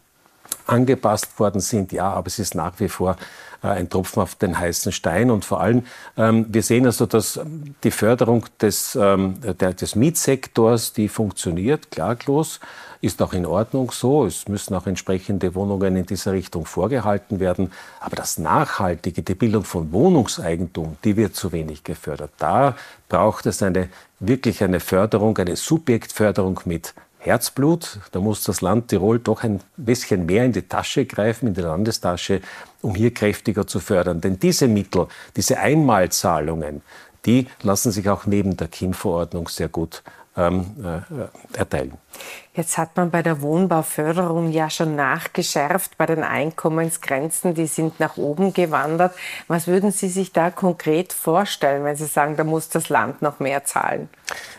angepasst 0.67 1.39
worden 1.39 1.61
sind, 1.61 1.91
ja, 1.91 2.11
aber 2.11 2.27
es 2.27 2.39
ist 2.39 2.55
nach 2.55 2.79
wie 2.79 2.89
vor 2.89 3.15
äh, 3.63 3.67
ein 3.67 3.89
Tropfen 3.89 4.21
auf 4.21 4.35
den 4.35 4.57
heißen 4.57 4.91
Stein. 4.91 5.31
Und 5.31 5.45
vor 5.45 5.61
allem, 5.61 5.83
ähm, 6.17 6.45
wir 6.49 6.63
sehen 6.63 6.85
also, 6.85 7.05
dass 7.05 7.39
die 7.83 7.91
Förderung 7.91 8.45
des, 8.61 8.95
ähm, 8.95 9.35
der, 9.41 9.73
des 9.73 9.95
Mietsektors, 9.95 10.93
die 10.93 11.09
funktioniert, 11.09 11.91
klaglos, 11.91 12.59
ist 13.01 13.21
auch 13.21 13.33
in 13.33 13.45
Ordnung 13.45 13.91
so. 13.91 14.25
Es 14.25 14.47
müssen 14.47 14.75
auch 14.75 14.85
entsprechende 14.85 15.55
Wohnungen 15.55 15.95
in 15.95 16.05
dieser 16.05 16.33
Richtung 16.33 16.65
vorgehalten 16.65 17.39
werden. 17.39 17.71
Aber 17.99 18.15
das 18.15 18.37
Nachhaltige, 18.37 19.21
die 19.21 19.35
Bildung 19.35 19.63
von 19.63 19.91
Wohnungseigentum, 19.91 20.97
die 21.03 21.15
wird 21.15 21.35
zu 21.35 21.51
wenig 21.51 21.83
gefördert. 21.83 22.31
Da 22.37 22.75
braucht 23.07 23.45
es 23.45 23.63
eine, 23.63 23.89
wirklich 24.19 24.63
eine 24.63 24.79
Förderung, 24.79 25.37
eine 25.37 25.55
Subjektförderung 25.55 26.59
mit 26.65 26.93
Herzblut. 27.19 27.99
Da 28.11 28.19
muss 28.19 28.43
das 28.43 28.61
Land 28.61 28.87
Tirol 28.87 29.19
doch 29.19 29.43
ein 29.43 29.59
bisschen 29.77 30.25
mehr 30.25 30.45
in 30.45 30.53
die 30.53 30.63
Tasche 30.63 31.05
greifen, 31.05 31.47
in 31.47 31.53
die 31.53 31.61
Landestasche, 31.61 32.41
um 32.81 32.95
hier 32.95 33.13
kräftiger 33.13 33.67
zu 33.67 33.79
fördern. 33.79 34.21
Denn 34.21 34.39
diese 34.39 34.67
Mittel, 34.67 35.07
diese 35.35 35.59
Einmalzahlungen, 35.59 36.81
die 37.25 37.47
lassen 37.61 37.91
sich 37.91 38.09
auch 38.09 38.25
neben 38.25 38.55
der 38.55 38.69
KIM-Verordnung 38.69 39.49
sehr 39.49 39.67
gut 39.67 40.01
ähm, 40.39 40.65
äh, 40.83 41.57
erteilen. 41.57 41.93
Jetzt 42.53 42.77
hat 42.77 42.95
man 42.97 43.11
bei 43.11 43.21
der 43.21 43.41
Wohnbauförderung 43.41 44.51
ja 44.51 44.69
schon 44.69 44.95
nachgeschärft 44.95 45.97
bei 45.97 46.05
den 46.05 46.23
Einkommensgrenzen, 46.23 47.53
die 47.53 47.67
sind 47.67 47.99
nach 47.99 48.17
oben 48.17 48.53
gewandert. 48.53 49.13
Was 49.47 49.67
würden 49.67 49.91
Sie 49.91 50.09
sich 50.09 50.33
da 50.33 50.49
konkret 50.49 51.13
vorstellen, 51.13 51.83
wenn 51.83 51.95
Sie 51.95 52.05
sagen, 52.05 52.35
da 52.37 52.43
muss 52.43 52.69
das 52.69 52.89
Land 52.89 53.21
noch 53.21 53.39
mehr 53.39 53.65
zahlen? 53.65 54.09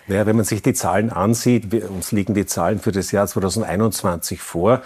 Naja, 0.06 0.26
wenn 0.26 0.36
man 0.36 0.44
sich 0.44 0.62
die 0.62 0.74
Zahlen 0.74 1.10
ansieht, 1.10 1.72
uns 1.84 2.12
liegen 2.12 2.34
die 2.34 2.46
Zahlen 2.46 2.78
für 2.78 2.92
das 2.92 3.12
Jahr 3.12 3.26
2021 3.26 4.40
vor, 4.40 4.82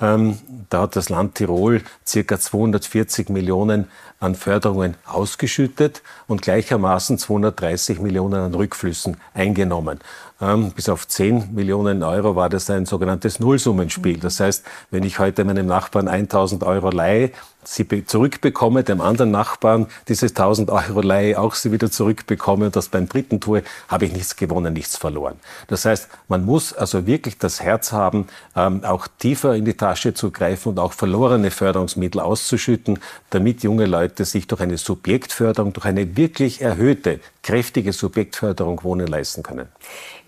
ähm, 0.00 0.38
da 0.70 0.82
hat 0.82 0.96
das 0.96 1.08
Land 1.08 1.34
Tirol 1.34 1.82
circa 2.06 2.38
240 2.38 3.30
Millionen 3.30 3.88
an 4.20 4.34
Förderungen 4.34 4.96
ausgeschüttet 5.04 6.02
und 6.26 6.42
gleichermaßen 6.42 7.18
230 7.18 8.00
Millionen 8.00 8.40
an 8.40 8.54
Rückflüssen 8.54 9.16
eingenommen. 9.34 10.00
Ähm, 10.40 10.70
bis 10.70 10.88
auf 10.88 11.08
10 11.08 11.54
Millionen 11.54 12.02
Euro 12.02 12.36
war 12.36 12.48
das 12.48 12.70
ein 12.70 12.86
sogenanntes 12.86 13.40
Nullsummenspiel. 13.40 14.18
Das 14.18 14.38
heißt, 14.38 14.64
wenn 14.90 15.02
ich 15.02 15.18
heute 15.18 15.44
meinem 15.44 15.66
Nachbarn 15.66 16.06
1000 16.06 16.62
Euro 16.62 16.90
leihe, 16.90 17.32
sie 17.68 18.04
zurückbekomme, 18.04 18.82
dem 18.82 19.00
anderen 19.00 19.30
Nachbarn 19.30 19.86
diese 20.08 20.26
1000 20.26 20.70
Euro 20.70 21.02
Leihe 21.02 21.38
auch 21.38 21.54
sie 21.54 21.72
wieder 21.72 21.90
zurückbekomme 21.90 22.66
und 22.66 22.76
das 22.76 22.88
beim 22.88 23.08
dritten 23.08 23.40
tue, 23.40 23.62
habe 23.88 24.06
ich 24.06 24.12
nichts 24.12 24.36
gewonnen, 24.36 24.72
nichts 24.72 24.96
verloren. 24.96 25.36
Das 25.66 25.84
heißt, 25.84 26.08
man 26.28 26.44
muss 26.44 26.72
also 26.72 27.06
wirklich 27.06 27.38
das 27.38 27.60
Herz 27.60 27.92
haben, 27.92 28.26
ähm, 28.56 28.84
auch 28.84 29.06
tiefer 29.18 29.54
in 29.54 29.64
die 29.64 29.74
Tasche 29.74 30.14
zu 30.14 30.30
greifen 30.30 30.70
und 30.70 30.78
auch 30.78 30.92
verlorene 30.92 31.50
Förderungsmittel 31.50 32.20
auszuschütten, 32.20 33.00
damit 33.30 33.62
junge 33.62 33.86
Leute 33.86 34.24
sich 34.24 34.46
durch 34.46 34.60
eine 34.60 34.78
Subjektförderung, 34.78 35.72
durch 35.72 35.86
eine 35.86 36.16
wirklich 36.16 36.62
erhöhte, 36.62 37.20
kräftige 37.48 37.94
Subjektförderung 37.94 38.84
Wohnen 38.84 39.06
leisten 39.06 39.42
können. 39.42 39.68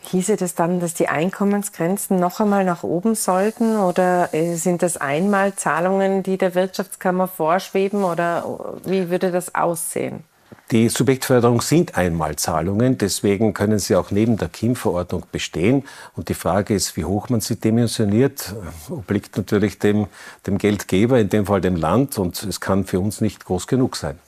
Hieße 0.05 0.37
das 0.37 0.55
dann, 0.55 0.81
dass 0.81 0.95
die 0.95 1.09
Einkommensgrenzen 1.09 2.19
noch 2.19 2.41
einmal 2.41 2.65
nach 2.65 2.83
oben 2.83 3.15
sollten 3.15 3.77
oder 3.77 4.33
äh, 4.33 4.55
sind 4.55 4.81
das 4.81 4.97
Einmalzahlungen, 4.97 6.23
die 6.23 6.39
der 6.39 6.55
Wirtschaftskammer 6.55 7.29
vorschweben 7.29 8.05
oder 8.05 8.79
wie 8.87 9.11
würde 9.11 9.31
das 9.31 9.55
aussehen? 9.55 10.25
Die 10.71 10.89
Subjektförderung 10.89 11.61
sind 11.61 11.99
Einmalzahlungen, 11.99 12.97
deswegen 12.97 13.53
können 13.53 13.79
sie 13.79 13.97
auch 13.97 14.11
neben 14.11 14.39
der 14.39 14.49
KIM-Verordnung 14.49 15.25
bestehen. 15.31 15.85
Und 16.17 16.31
die 16.31 16.35
Frage 16.35 16.75
ist, 16.75 16.97
wie 16.97 17.05
hoch 17.05 17.29
man 17.29 17.43
sie 17.43 17.57
dimensioniert, 17.57 18.55
obliegt 18.89 19.37
natürlich 19.37 19.79
dem, 19.79 20.07
dem 20.47 20.57
Geldgeber, 20.57 21.19
in 21.19 21.29
dem 21.29 21.45
Fall 21.45 21.61
dem 21.61 21.77
Land, 21.77 22.17
und 22.19 22.43
es 22.45 22.61
kann 22.61 22.87
für 22.87 23.01
uns 23.01 23.21
nicht 23.21 23.45
groß 23.45 23.67
genug 23.67 23.97
sein. 23.97 24.19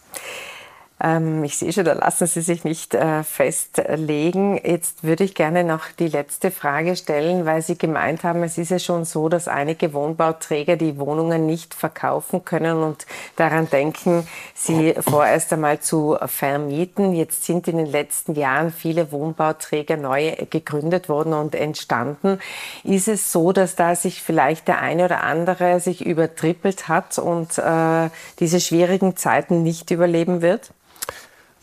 Ähm, 1.03 1.43
ich 1.43 1.59
sehe 1.59 1.73
schon, 1.73 1.85
da 1.85 1.95
lassen 1.95 2.29
Sie 2.29 2.43
sich 2.43 2.63
nicht 2.63 2.95
äh, 2.95 3.25
festlegen. 3.25 4.61
Jetzt 4.65 5.03
würde 5.03 5.25
ich 5.25 5.35
gerne 5.35 5.65
noch 5.65 5.89
die 5.99 6.07
letzte 6.07 6.53
Frage 6.53 6.95
stellen, 6.95 7.45
weil 7.45 7.61
Sie 7.61 7.77
gemeint 7.77 8.23
haben, 8.23 8.45
es 8.45 8.57
ist 8.57 8.71
ja 8.71 8.79
schon 8.79 9.05
so, 9.05 9.29
dass 9.29 9.49
einige 9.49 9.95
Wohnbauträger 9.95 10.77
die 10.77 10.99
Wohnungen 10.99 11.45
nicht 11.47 11.75
verkaufen 11.75 12.45
können 12.45 12.83
und 12.85 13.07
daran 13.35 13.69
denken, 13.69 14.27
sie 14.55 14.95
vorerst 15.01 15.53
einmal 15.53 15.81
zu 15.81 16.17
vermieten. 16.27 17.13
Jetzt 17.15 17.45
sind 17.45 17.67
in 17.67 17.79
den 17.79 17.87
letzten 17.87 18.35
Jahren 18.35 18.71
viele 18.71 19.11
Wohnbauträger 19.11 19.97
neu 19.97 20.37
gegründet 20.51 21.09
worden 21.09 21.33
und 21.33 21.55
entstanden. 21.55 22.39
Ist 22.85 23.09
es 23.09 23.33
so, 23.33 23.53
dass 23.53 23.75
da 23.75 23.97
sich 23.97 24.23
vielleicht 24.23 24.69
der 24.69 24.81
eine 24.81 25.07
oder 25.07 25.25
andere 25.25 25.81
sich 25.81 26.05
übertrippelt 26.05 26.89
hat 26.89 27.19
und 27.19 27.59
äh, 27.59 28.11
diese 28.39 28.61
schwierigen 28.61 29.17
Zeiten 29.17 29.63
nicht 29.63 29.91
überleben 29.91 30.43
wird? 30.43 30.73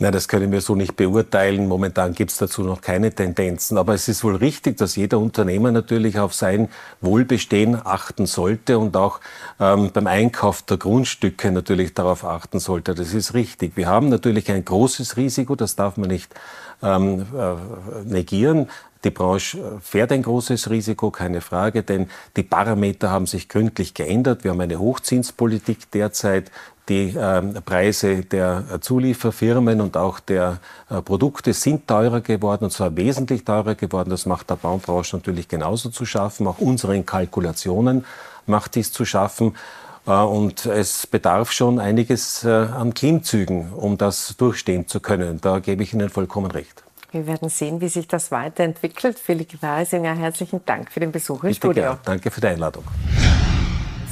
Nein, 0.01 0.13
das 0.13 0.29
können 0.29 0.53
wir 0.53 0.61
so 0.61 0.75
nicht 0.75 0.95
beurteilen. 0.95 1.67
Momentan 1.67 2.13
gibt 2.13 2.31
es 2.31 2.37
dazu 2.37 2.63
noch 2.63 2.79
keine 2.79 3.13
Tendenzen. 3.13 3.77
Aber 3.77 3.93
es 3.93 4.07
ist 4.07 4.23
wohl 4.23 4.37
richtig, 4.37 4.77
dass 4.77 4.95
jeder 4.95 5.19
Unternehmer 5.19 5.73
natürlich 5.73 6.19
auf 6.19 6.33
sein 6.33 6.69
Wohlbestehen 7.01 7.75
achten 7.85 8.25
sollte 8.25 8.79
und 8.79 8.95
auch 8.95 9.19
ähm, 9.59 9.91
beim 9.93 10.07
Einkauf 10.07 10.61
der 10.61 10.77
Grundstücke 10.77 11.51
natürlich 11.51 11.95
darauf 11.95 12.23
achten 12.23 12.59
sollte. 12.59 12.95
Das 12.95 13.13
ist 13.13 13.33
richtig. 13.33 13.75
Wir 13.75 13.87
haben 13.87 14.07
natürlich 14.07 14.49
ein 14.49 14.63
großes 14.63 15.17
Risiko, 15.17 15.57
das 15.57 15.75
darf 15.75 15.97
man 15.97 16.07
nicht 16.07 16.33
ähm, 16.81 17.25
äh, 17.37 18.05
negieren. 18.05 18.69
Die 19.03 19.11
Branche 19.11 19.57
äh, 19.57 19.79
fährt 19.81 20.11
ein 20.11 20.23
großes 20.23 20.69
Risiko, 20.69 21.11
keine 21.11 21.41
Frage, 21.41 21.83
denn 21.83 22.09
die 22.35 22.43
Parameter 22.43 23.09
haben 23.09 23.27
sich 23.27 23.47
gründlich 23.49 23.93
geändert. 23.93 24.43
Wir 24.43 24.51
haben 24.51 24.61
eine 24.61 24.79
Hochzinspolitik 24.79 25.91
derzeit. 25.91 26.51
Die 26.89 27.15
äh, 27.15 27.41
Preise 27.63 28.23
der 28.23 28.63
Zulieferfirmen 28.81 29.79
und 29.79 29.95
auch 29.95 30.19
der 30.19 30.57
äh, 30.89 31.01
Produkte 31.01 31.53
sind 31.53 31.87
teurer 31.87 32.21
geworden, 32.21 32.65
und 32.65 32.71
zwar 32.71 32.95
wesentlich 32.95 33.45
teurer 33.45 33.75
geworden. 33.75 34.09
Das 34.09 34.25
macht 34.25 34.49
der 34.49 34.55
Baubranche 34.55 35.15
natürlich 35.15 35.47
genauso 35.47 35.89
zu 35.89 36.05
schaffen. 36.05 36.47
Auch 36.47 36.57
unseren 36.57 37.05
Kalkulationen 37.05 38.05
macht 38.47 38.73
dies 38.73 38.91
zu 38.91 39.05
schaffen. 39.05 39.55
Äh, 40.07 40.11
und 40.11 40.65
es 40.65 41.05
bedarf 41.05 41.51
schon 41.51 41.79
einiges 41.79 42.43
äh, 42.43 42.49
an 42.49 42.95
Klimmzügen, 42.95 43.71
um 43.73 43.97
das 43.97 44.35
durchstehen 44.37 44.87
zu 44.87 44.99
können. 44.99 45.39
Da 45.41 45.59
gebe 45.59 45.83
ich 45.83 45.93
Ihnen 45.93 46.09
vollkommen 46.09 46.49
recht. 46.49 46.83
Wir 47.11 47.25
werden 47.27 47.49
sehen, 47.49 47.81
wie 47.81 47.89
sich 47.89 48.07
das 48.07 48.31
weiterentwickelt. 48.31 49.17
Philipp 49.17 49.61
Weisinger, 49.61 50.15
herzlichen 50.15 50.61
Dank 50.65 50.91
für 50.91 50.99
den 50.99 51.11
Besuch 51.11 51.43
im 51.43 51.49
Bitte 51.49 51.55
Studio. 51.55 51.83
Gern. 51.83 51.99
Danke 52.03 52.31
für 52.31 52.41
die 52.41 52.47
Einladung. 52.47 52.83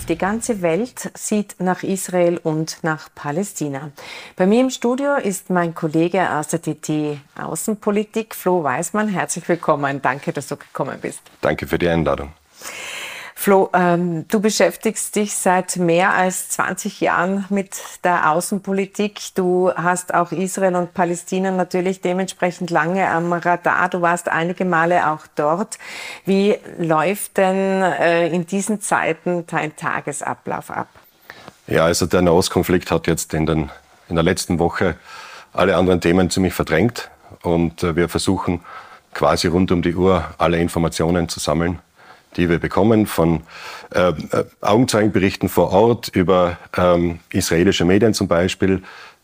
Die 0.07 0.17
ganze 0.17 0.61
Welt 0.61 1.11
sieht 1.15 1.55
nach 1.59 1.83
Israel 1.83 2.37
und 2.37 2.77
nach 2.81 3.09
Palästina. 3.13 3.91
Bei 4.37 4.45
mir 4.45 4.61
im 4.61 4.69
Studio 4.69 5.15
ist 5.15 5.49
mein 5.49 5.75
Kollege 5.75 6.31
aus 6.31 6.47
der 6.47 6.61
TT 6.61 7.19
Außenpolitik, 7.37 8.33
Flo 8.33 8.63
Weismann. 8.63 9.09
Herzlich 9.09 9.49
willkommen. 9.49 10.01
Danke, 10.01 10.31
dass 10.31 10.47
du 10.47 10.55
gekommen 10.55 10.97
bist. 11.01 11.19
Danke 11.41 11.67
für 11.67 11.77
die 11.77 11.89
Einladung. 11.89 12.31
Flo, 13.39 13.69
ähm, 13.73 14.27
du 14.27 14.41
beschäftigst 14.41 15.15
dich 15.15 15.35
seit 15.35 15.77
mehr 15.77 16.15
als 16.15 16.49
20 16.49 16.99
Jahren 16.99 17.45
mit 17.49 17.69
der 18.03 18.31
Außenpolitik. 18.31 19.19
Du 19.35 19.71
hast 19.73 20.11
auch 20.15 20.31
Israel 20.31 20.75
und 20.75 20.95
Palästina 20.95 21.51
natürlich 21.51 22.01
dementsprechend 22.01 22.71
lange 22.71 23.07
am 23.07 23.31
Radar. 23.31 23.89
Du 23.89 24.01
warst 24.01 24.27
einige 24.27 24.65
Male 24.65 25.11
auch 25.11 25.27
dort. 25.35 25.77
Wie 26.25 26.57
läuft 26.79 27.37
denn 27.37 27.83
äh, 27.83 28.27
in 28.29 28.47
diesen 28.47 28.81
Zeiten 28.81 29.45
dein 29.45 29.75
Tagesablauf 29.75 30.71
ab? 30.71 30.87
Ja, 31.67 31.85
also 31.85 32.07
der 32.07 32.23
Nahostkonflikt 32.23 32.89
hat 32.89 33.05
jetzt 33.05 33.35
in, 33.35 33.45
den, 33.45 33.69
in 34.09 34.15
der 34.15 34.23
letzten 34.23 34.57
Woche 34.57 34.95
alle 35.53 35.77
anderen 35.77 36.01
Themen 36.01 36.31
ziemlich 36.31 36.55
verdrängt 36.55 37.11
und 37.43 37.83
äh, 37.83 37.95
wir 37.95 38.09
versuchen 38.09 38.61
quasi 39.13 39.47
rund 39.47 39.71
um 39.71 39.83
die 39.83 39.95
Uhr 39.95 40.25
alle 40.39 40.57
Informationen 40.57 41.29
zu 41.29 41.39
sammeln 41.39 41.79
die 42.35 42.49
wir 42.49 42.59
bekommen 42.59 43.07
von 43.07 43.41
äh, 43.93 44.09
äh, 44.09 44.45
Augenzeugenberichten 44.61 45.49
vor 45.49 45.71
Ort 45.71 46.09
über 46.09 46.57
ähm, 46.75 47.19
israelische 47.29 47.85
Medien 47.85 48.13
zum 48.13 48.27
Beispiel, 48.27 48.81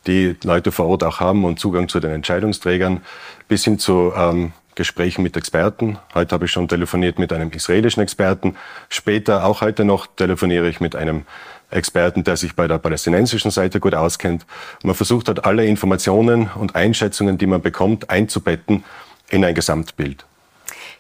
die 0.08 0.36
Leute 0.44 0.72
vor 0.72 0.88
Ort 0.88 1.04
auch 1.04 1.20
haben 1.20 1.46
und 1.46 1.60
Zugang 1.60 1.88
zu 1.90 2.00
den 2.00 2.12
Entscheidungsträgern, 2.12 3.02
bis 3.48 3.64
hin 3.64 3.80
zu 3.80 4.14
ähm, 4.16 4.54
Gesprächen 4.76 5.22
mit 5.22 5.38
Experten. 5.38 5.98
Heute 6.14 6.34
habe 6.34 6.46
ich 6.46 6.52
schon 6.52 6.68
telefoniert 6.68 7.20
mit 7.20 7.32
einem 7.32 7.52
israelischen 7.52 8.02
Experten. 8.02 8.56
Später, 8.90 9.46
auch 9.46 9.62
heute 9.62 9.86
noch, 9.86 10.08
telefoniere 10.08 10.68
ich 10.68 10.80
mit 10.80 10.96
einem 10.96 11.26
Experten, 11.70 12.24
der 12.24 12.38
sich 12.38 12.56
bei 12.56 12.68
der 12.68 12.78
palästinensischen 12.78 13.52
Seite 13.52 13.80
gut 13.80 13.96
auskennt. 13.96 14.46
Man 14.84 14.96
versucht 14.96 15.28
hat, 15.28 15.46
alle 15.46 15.66
Informationen 15.66 16.50
und 16.56 16.76
Einschätzungen, 16.76 17.38
die 17.38 17.48
man 17.48 17.62
bekommt, 17.62 18.10
einzubetten 18.10 18.84
in 19.30 19.44
ein 19.46 19.56
Gesamtbild. 19.56 20.26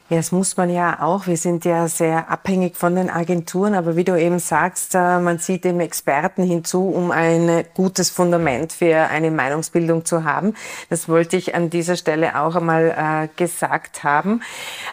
Ja, 0.10 0.18
das 0.18 0.34
muss 0.34 0.58
man 0.58 0.70
ja 0.70 1.02
auch. 1.02 1.28
Wir 1.28 1.38
sind 1.38 1.64
ja 1.64 1.88
sehr 1.88 2.30
abhängig 2.30 2.76
von 2.76 2.94
den 2.94 3.10
Agenturen, 3.10 3.74
aber 3.74 3.96
wie 3.96 4.04
du 4.04 4.20
eben 4.20 4.38
sagst, 4.38 4.96
äh, 4.96 5.20
man 5.20 5.38
sieht 5.38 5.64
dem 5.64 5.80
Experten 5.80 6.44
hinzu, 6.44 6.90
um 6.90 7.10
ein 7.10 7.64
gutes 7.74 8.10
Fundament 8.10 8.74
für 8.74 8.98
eine 8.98 9.32
Meinungsbildung 9.32 10.04
zu 10.04 10.26
haben. 10.26 10.56
Das 10.90 11.08
wollte 11.08 11.38
ich 11.38 11.56
an 11.56 11.70
dieser 11.70 11.96
Stelle 11.96 12.38
auch 12.38 12.58
einmal 12.58 12.90
äh, 12.90 13.30
gesagt 13.38 14.04
haben. 14.04 14.42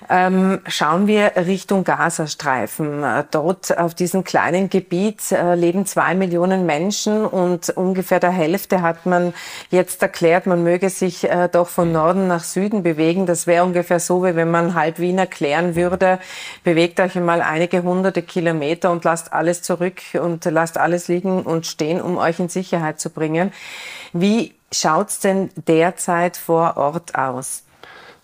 Ähm, 0.09 0.61
schauen 0.69 1.09
wir 1.09 1.33
Richtung 1.35 1.83
Gazastreifen. 1.83 3.03
Äh, 3.03 3.25
dort 3.33 3.77
auf 3.77 3.95
diesem 3.95 4.23
kleinen 4.23 4.71
Gebiet 4.71 5.35
leben 5.57 5.87
zwei 5.87 6.15
Millionen 6.15 6.67
Menschen 6.67 7.25
und 7.25 7.71
ungefähr 7.71 8.21
der 8.21 8.31
Hälfte 8.31 8.81
hat 8.81 9.07
man 9.07 9.35
jetzt 9.71 10.03
erklärt, 10.03 10.47
man 10.47 10.63
möge 10.63 10.89
sich 10.89 11.29
doch 11.53 11.69
von 11.69 11.91
Norden 11.91 12.29
nach 12.29 12.45
Süden 12.45 12.83
bewegen. 12.83 13.27
Das 13.27 13.47
wäre 13.47 13.65
ungefähr 13.65 13.99
so, 13.99 14.23
wie 14.25 14.37
wenn 14.37 14.51
man 14.51 14.75
halb 14.75 15.01
Wien 15.11 15.19
erklären 15.19 15.75
würde, 15.75 16.21
bewegt 16.63 17.01
euch 17.01 17.17
einmal 17.17 17.43
einige 17.43 17.83
hunderte 17.83 18.23
Kilometer 18.23 18.93
und 18.93 19.05
lasst 19.05 19.33
alles 19.33 19.63
zurück 19.63 20.01
und 20.21 20.45
lasst 20.45 20.79
alles 20.79 21.09
liegen 21.09 21.43
und 21.43 21.67
stehen, 21.67 22.01
um 22.01 22.17
euch 22.17 22.39
in 22.39 22.49
Sicherheit 22.49 23.01
zu 23.01 23.11
bringen. 23.11 23.53
Wie 24.13 24.55
schaut's 24.73 25.19
denn 25.19 25.51
derzeit 25.67 26.37
vor 26.37 26.77
Ort 26.77 27.17
aus? 27.17 27.65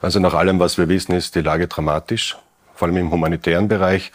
Also 0.00 0.20
nach 0.20 0.34
allem, 0.34 0.60
was 0.60 0.78
wir 0.78 0.88
wissen, 0.88 1.12
ist 1.12 1.34
die 1.34 1.40
Lage 1.40 1.66
dramatisch, 1.66 2.36
vor 2.74 2.86
allem 2.86 2.98
im 2.98 3.10
humanitären 3.10 3.66
Bereich. 3.66 4.12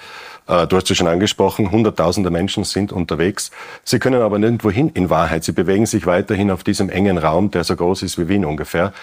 Äh, 0.47 0.67
du 0.67 0.77
hast 0.77 0.89
es 0.89 0.97
schon 0.97 1.07
angesprochen, 1.07 1.71
Hunderttausende 1.71 2.29
Menschen 2.29 2.63
sind 2.63 2.91
unterwegs. 2.93 3.51
Sie 3.83 3.99
können 3.99 4.21
aber 4.21 4.39
nirgendwo 4.39 4.71
hin 4.71 4.91
in 4.93 5.09
Wahrheit. 5.09 5.43
Sie 5.43 5.51
bewegen 5.51 5.85
sich 5.85 6.05
weiterhin 6.05 6.51
auf 6.51 6.63
diesem 6.63 6.89
engen 6.89 7.17
Raum, 7.17 7.51
der 7.51 7.63
so 7.63 7.75
groß 7.75 8.03
ist 8.03 8.17
wie 8.17 8.29
Wien 8.29 8.45
ungefähr. 8.45 8.93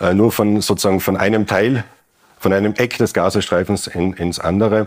Äh, 0.00 0.12
nur 0.12 0.32
von 0.32 0.60
sozusagen 0.60 1.00
von 1.00 1.16
einem 1.16 1.46
Teil 1.46 1.84
von 2.44 2.52
einem 2.52 2.74
Eck 2.74 2.98
des 2.98 3.14
Gazastreifens 3.14 3.86
in, 3.86 4.12
ins 4.12 4.38
andere. 4.38 4.86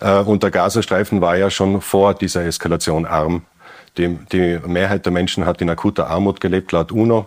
Äh, 0.00 0.18
und 0.18 0.42
der 0.42 0.50
Gazastreifen 0.50 1.22
war 1.22 1.34
ja 1.34 1.48
schon 1.48 1.80
vor 1.80 2.12
dieser 2.12 2.44
Eskalation 2.44 3.06
arm. 3.06 3.46
Die, 3.96 4.18
die 4.30 4.60
Mehrheit 4.66 5.06
der 5.06 5.12
Menschen 5.12 5.46
hat 5.46 5.62
in 5.62 5.70
akuter 5.70 6.08
Armut 6.10 6.42
gelebt, 6.42 6.72
laut 6.72 6.92
UNO, 6.92 7.24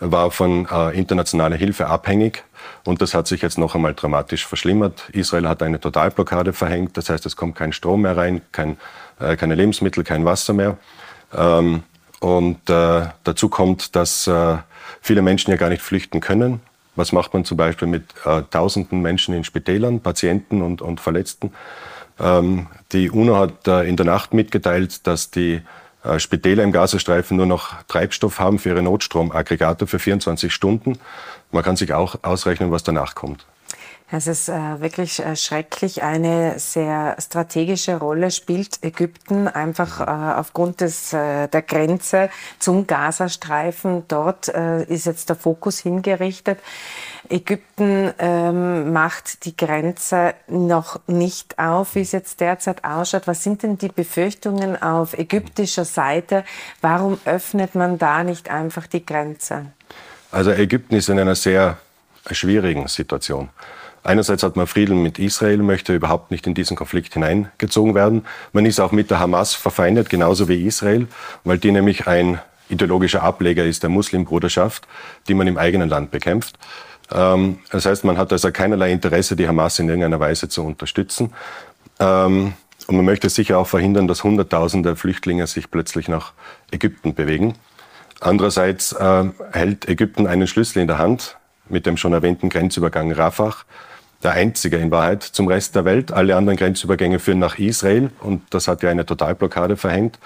war 0.00 0.32
von 0.32 0.66
äh, 0.68 0.98
internationaler 0.98 1.54
Hilfe 1.54 1.86
abhängig. 1.86 2.42
Und 2.84 3.00
das 3.00 3.14
hat 3.14 3.28
sich 3.28 3.42
jetzt 3.42 3.58
noch 3.58 3.76
einmal 3.76 3.94
dramatisch 3.94 4.44
verschlimmert. 4.44 5.08
Israel 5.12 5.48
hat 5.48 5.62
eine 5.62 5.78
Totalblockade 5.78 6.52
verhängt. 6.52 6.96
Das 6.96 7.08
heißt, 7.08 7.24
es 7.24 7.36
kommt 7.36 7.54
kein 7.54 7.72
Strom 7.72 8.02
mehr 8.02 8.16
rein, 8.16 8.42
kein, 8.50 8.76
äh, 9.20 9.36
keine 9.36 9.54
Lebensmittel, 9.54 10.02
kein 10.02 10.24
Wasser 10.24 10.52
mehr. 10.52 10.78
Ähm, 11.32 11.84
und 12.18 12.68
äh, 12.68 13.06
dazu 13.22 13.48
kommt, 13.48 13.94
dass 13.94 14.26
äh, 14.26 14.56
viele 15.00 15.22
Menschen 15.22 15.52
ja 15.52 15.56
gar 15.56 15.68
nicht 15.68 15.82
flüchten 15.82 16.18
können. 16.18 16.60
Was 16.94 17.12
macht 17.12 17.32
man 17.32 17.44
zum 17.44 17.56
Beispiel 17.56 17.88
mit 17.88 18.04
äh, 18.24 18.42
tausenden 18.50 19.00
Menschen 19.00 19.34
in 19.34 19.44
Spitälern, 19.44 20.00
Patienten 20.00 20.62
und, 20.62 20.82
und 20.82 21.00
Verletzten? 21.00 21.52
Ähm, 22.20 22.66
die 22.92 23.10
UNO 23.10 23.36
hat 23.36 23.66
äh, 23.66 23.88
in 23.88 23.96
der 23.96 24.06
Nacht 24.06 24.34
mitgeteilt, 24.34 25.06
dass 25.06 25.30
die 25.30 25.62
äh, 26.04 26.18
Spitäler 26.18 26.62
im 26.62 26.72
Gazastreifen 26.72 27.36
nur 27.36 27.46
noch 27.46 27.82
Treibstoff 27.84 28.38
haben 28.38 28.58
für 28.58 28.70
ihre 28.70 28.82
Notstromaggregate 28.82 29.86
für 29.86 29.98
24 29.98 30.52
Stunden. 30.52 30.98
Man 31.50 31.62
kann 31.62 31.76
sich 31.76 31.94
auch 31.94 32.16
ausrechnen, 32.22 32.70
was 32.70 32.82
danach 32.82 33.14
kommt. 33.14 33.46
Es 34.14 34.26
ist 34.26 34.50
äh, 34.50 34.80
wirklich 34.80 35.24
äh, 35.24 35.36
schrecklich. 35.36 36.02
Eine 36.02 36.58
sehr 36.58 37.16
strategische 37.18 37.96
Rolle 37.96 38.30
spielt 38.30 38.84
Ägypten 38.84 39.48
einfach 39.48 40.00
äh, 40.00 40.38
aufgrund 40.38 40.82
des, 40.82 41.14
äh, 41.14 41.48
der 41.48 41.62
Grenze 41.62 42.28
zum 42.58 42.86
Gazastreifen. 42.86 44.04
Dort 44.08 44.48
äh, 44.48 44.84
ist 44.84 45.06
jetzt 45.06 45.30
der 45.30 45.36
Fokus 45.36 45.78
hingerichtet. 45.78 46.58
Ägypten 47.30 48.12
ähm, 48.18 48.92
macht 48.92 49.46
die 49.46 49.56
Grenze 49.56 50.34
noch 50.46 51.00
nicht 51.06 51.58
auf, 51.58 51.94
wie 51.94 52.02
es 52.02 52.12
jetzt 52.12 52.40
derzeit 52.40 52.84
ausschaut. 52.84 53.26
Was 53.26 53.42
sind 53.42 53.62
denn 53.62 53.78
die 53.78 53.88
Befürchtungen 53.88 54.80
auf 54.82 55.16
ägyptischer 55.16 55.86
Seite? 55.86 56.44
Warum 56.82 57.18
öffnet 57.24 57.74
man 57.74 57.96
da 57.96 58.24
nicht 58.24 58.50
einfach 58.50 58.86
die 58.86 59.06
Grenze? 59.06 59.72
Also 60.30 60.50
Ägypten 60.50 60.96
ist 60.96 61.08
in 61.08 61.18
einer 61.18 61.34
sehr 61.34 61.78
schwierigen 62.30 62.88
Situation. 62.88 63.48
Einerseits 64.04 64.42
hat 64.42 64.56
man 64.56 64.66
Frieden 64.66 65.02
mit 65.02 65.18
Israel, 65.18 65.58
möchte 65.58 65.94
überhaupt 65.94 66.30
nicht 66.30 66.46
in 66.46 66.54
diesen 66.54 66.76
Konflikt 66.76 67.14
hineingezogen 67.14 67.94
werden. 67.94 68.24
Man 68.52 68.66
ist 68.66 68.80
auch 68.80 68.92
mit 68.92 69.10
der 69.10 69.20
Hamas 69.20 69.54
verfeindet, 69.54 70.10
genauso 70.10 70.48
wie 70.48 70.66
Israel, 70.66 71.06
weil 71.44 71.58
die 71.58 71.70
nämlich 71.70 72.08
ein 72.08 72.40
ideologischer 72.68 73.22
Ableger 73.22 73.64
ist 73.64 73.82
der 73.82 73.90
Muslimbruderschaft, 73.90 74.88
die 75.28 75.34
man 75.34 75.46
im 75.46 75.56
eigenen 75.56 75.88
Land 75.88 76.10
bekämpft. 76.10 76.58
Ähm, 77.12 77.58
das 77.70 77.86
heißt, 77.86 78.04
man 78.04 78.18
hat 78.18 78.32
also 78.32 78.50
keinerlei 78.50 78.90
Interesse, 78.90 79.36
die 79.36 79.46
Hamas 79.46 79.78
in 79.78 79.88
irgendeiner 79.88 80.18
Weise 80.18 80.48
zu 80.48 80.64
unterstützen. 80.64 81.32
Ähm, 82.00 82.54
und 82.88 82.96
man 82.96 83.04
möchte 83.04 83.28
sicher 83.28 83.58
auch 83.58 83.68
verhindern, 83.68 84.08
dass 84.08 84.24
Hunderttausende 84.24 84.96
Flüchtlinge 84.96 85.46
sich 85.46 85.70
plötzlich 85.70 86.08
nach 86.08 86.32
Ägypten 86.72 87.14
bewegen. 87.14 87.54
Andererseits 88.20 88.92
äh, 88.92 89.24
hält 89.52 89.88
Ägypten 89.88 90.26
einen 90.26 90.48
Schlüssel 90.48 90.80
in 90.80 90.88
der 90.88 90.98
Hand 90.98 91.36
mit 91.68 91.86
dem 91.86 91.96
schon 91.96 92.12
erwähnten 92.12 92.48
Grenzübergang 92.48 93.12
Rafah 93.12 93.54
der 94.22 94.32
einzige 94.32 94.76
in 94.76 94.90
Wahrheit 94.90 95.22
zum 95.22 95.48
Rest 95.48 95.74
der 95.74 95.84
Welt. 95.84 96.12
Alle 96.12 96.36
anderen 96.36 96.56
Grenzübergänge 96.56 97.18
führen 97.18 97.38
nach 97.38 97.58
Israel 97.58 98.10
und 98.20 98.42
das 98.50 98.68
hat 98.68 98.82
ja 98.82 98.90
eine 98.90 99.06
Totalblockade 99.06 99.76
verhängt. 99.76 100.18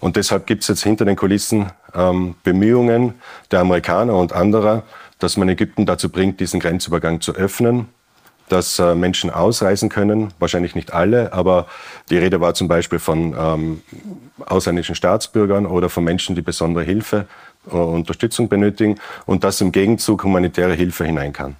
Und 0.00 0.16
deshalb 0.16 0.46
gibt 0.46 0.62
es 0.62 0.68
jetzt 0.68 0.82
hinter 0.82 1.04
den 1.04 1.16
Kulissen 1.16 1.70
ähm, 1.94 2.34
Bemühungen 2.42 3.14
der 3.50 3.60
Amerikaner 3.60 4.16
und 4.16 4.32
anderer, 4.32 4.82
dass 5.20 5.36
man 5.36 5.48
Ägypten 5.48 5.86
dazu 5.86 6.08
bringt, 6.08 6.40
diesen 6.40 6.58
Grenzübergang 6.58 7.20
zu 7.20 7.34
öffnen, 7.34 7.86
dass 8.48 8.78
äh, 8.80 8.94
Menschen 8.94 9.30
ausreisen 9.30 9.88
können. 9.88 10.34
Wahrscheinlich 10.40 10.74
nicht 10.74 10.92
alle, 10.92 11.32
aber 11.32 11.66
die 12.10 12.18
Rede 12.18 12.40
war 12.40 12.54
zum 12.54 12.66
Beispiel 12.66 12.98
von 12.98 13.34
ähm, 13.38 13.82
ausländischen 14.44 14.96
Staatsbürgern 14.96 15.66
oder 15.66 15.88
von 15.88 16.02
Menschen, 16.02 16.34
die 16.34 16.42
besondere 16.42 16.84
Hilfe, 16.84 17.26
äh, 17.70 17.76
Unterstützung 17.76 18.48
benötigen 18.48 18.96
und 19.26 19.44
dass 19.44 19.60
im 19.60 19.70
Gegenzug 19.70 20.24
humanitäre 20.24 20.74
Hilfe 20.74 21.04
hinein 21.04 21.32
kann. 21.32 21.56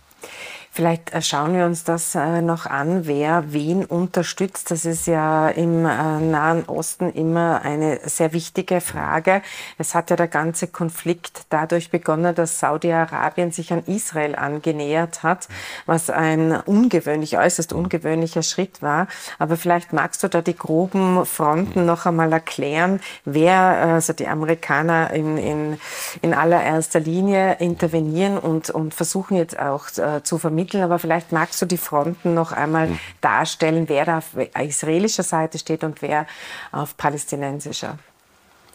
Vielleicht 0.75 1.13
äh, 1.13 1.21
schauen 1.21 1.55
wir 1.55 1.67
uns 1.67 1.85
das 1.85 2.15
äh, 2.15 2.41
noch 2.41 2.65
an, 2.65 3.07
wer 3.07 3.53
wen 3.53 3.85
unterstützt. 3.85 4.71
Das 4.71 4.87
ist 4.87 5.07
ja 5.07 5.51
im 5.51 5.85
äh, 5.85 6.19
Nahen 6.19 6.65
Osten 6.65 7.13
immer 7.13 7.61
eine 7.63 8.01
sehr 8.09 8.33
wichtige 8.33 8.81
Frage. 8.81 9.43
Es 9.77 9.95
hat 9.95 10.09
ja 10.09 10.17
der 10.17 10.29
ganze 10.29 10.69
Konflikt 10.69 11.43
dadurch 11.51 11.91
begonnen, 11.91 12.35
dass 12.35 12.59
Saudi-Arabien 12.59 13.53
sich 13.53 13.71
an 13.71 13.83
Israel 13.85 14.35
angenähert 14.35 15.23
hat, 15.23 15.47
was 15.85 16.09
ein 16.09 16.53
ungewöhnlich, 16.53 17.37
äußerst 17.37 17.75
ungewöhnlicher 17.75 18.43
Schritt 18.43 18.81
war. 18.81 19.09
Aber 19.39 19.59
vielleicht 19.59 19.93
magst 19.93 20.23
du 20.23 20.29
da 20.29 20.41
die 20.41 20.57
groben 20.57 21.27
Fronten 21.27 21.85
noch 21.85 22.07
einmal 22.07 22.33
erklären, 22.33 23.01
wer, 23.27 23.59
also 23.59 24.15
die 24.15 24.27
Amerikaner 24.27 25.11
in, 25.11 25.37
in, 25.37 25.79
in 26.23 26.33
allererster 26.33 27.01
Linie 27.01 27.57
intervenieren 27.59 28.39
und, 28.39 28.71
und 28.71 28.95
versuchen 28.95 29.37
jetzt 29.37 29.59
auch 29.59 29.91
zu 30.23 30.39
vermitteln, 30.39 30.62
vermitteln, 30.63 30.83
aber 30.83 30.99
vielleicht 30.99 31.33
magst 31.33 31.61
du 31.61 31.67
die 31.67 31.77
Fronten 31.77 32.35
noch 32.35 32.53
einmal 32.53 32.89
mhm. 32.89 32.99
darstellen, 33.21 33.89
wer 33.89 34.05
da 34.05 34.19
auf 34.19 34.37
israelischer 34.59 35.23
Seite 35.23 35.59
steht 35.59 35.85
und 35.85 36.03
wer 36.03 36.27
auf 36.71 36.97
palästinensischer. 36.97 37.99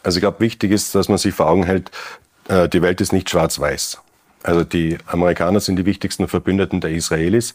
Also 0.02 0.18
ich 0.18 0.22
glaube, 0.22 0.40
wichtig 0.40 0.70
ist, 0.70 0.94
dass 0.94 1.08
man 1.08 1.18
sich 1.18 1.34
vor 1.34 1.48
Augen 1.48 1.64
hält, 1.64 1.90
äh, 2.48 2.68
die 2.68 2.82
Welt 2.82 3.00
ist 3.00 3.12
nicht 3.12 3.30
schwarz-weiß. 3.30 4.00
Also 4.42 4.64
die 4.64 4.98
Amerikaner 5.06 5.60
sind 5.60 5.76
die 5.76 5.86
wichtigsten 5.86 6.28
Verbündeten 6.28 6.80
der 6.80 6.90
Israelis, 6.90 7.54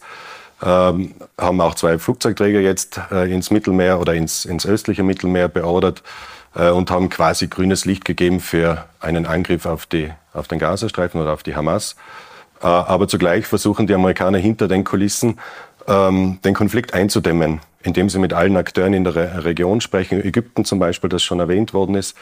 ähm, 0.62 1.14
haben 1.38 1.60
auch 1.60 1.74
zwei 1.74 1.98
Flugzeugträger 1.98 2.60
jetzt 2.60 3.00
äh, 3.10 3.32
ins 3.32 3.50
Mittelmeer 3.50 3.98
oder 4.00 4.14
ins, 4.14 4.44
ins 4.44 4.66
östliche 4.66 5.02
Mittelmeer 5.02 5.48
beordert 5.48 6.02
äh, 6.54 6.68
und 6.70 6.90
haben 6.90 7.08
quasi 7.08 7.48
grünes 7.48 7.86
Licht 7.86 8.04
gegeben 8.04 8.40
für 8.40 8.84
einen 9.00 9.26
Angriff 9.26 9.66
auf, 9.66 9.86
die, 9.86 10.12
auf 10.32 10.46
den 10.48 10.58
Gazastreifen 10.58 11.20
oder 11.20 11.32
auf 11.32 11.42
die 11.42 11.56
Hamas. 11.56 11.96
Äh, 12.62 12.66
aber 12.66 13.08
zugleich 13.08 13.46
versuchen 13.46 13.86
die 13.86 13.94
Amerikaner 13.94 14.38
hinter 14.38 14.68
den 14.68 14.84
Kulissen 14.84 15.38
ähm, 15.86 16.38
den 16.44 16.54
Konflikt 16.54 16.94
einzudämmen, 16.94 17.60
indem 17.82 18.08
sie 18.08 18.18
mit 18.18 18.32
allen 18.32 18.56
Akteuren 18.56 18.94
in 18.94 19.04
der 19.04 19.14
Re 19.14 19.44
Region 19.44 19.80
sprechen, 19.80 20.24
Ägypten 20.24 20.64
zum 20.64 20.78
Beispiel, 20.78 21.10
das 21.10 21.22
schon 21.22 21.40
erwähnt 21.40 21.74
worden 21.74 21.94
ist. 21.94 22.16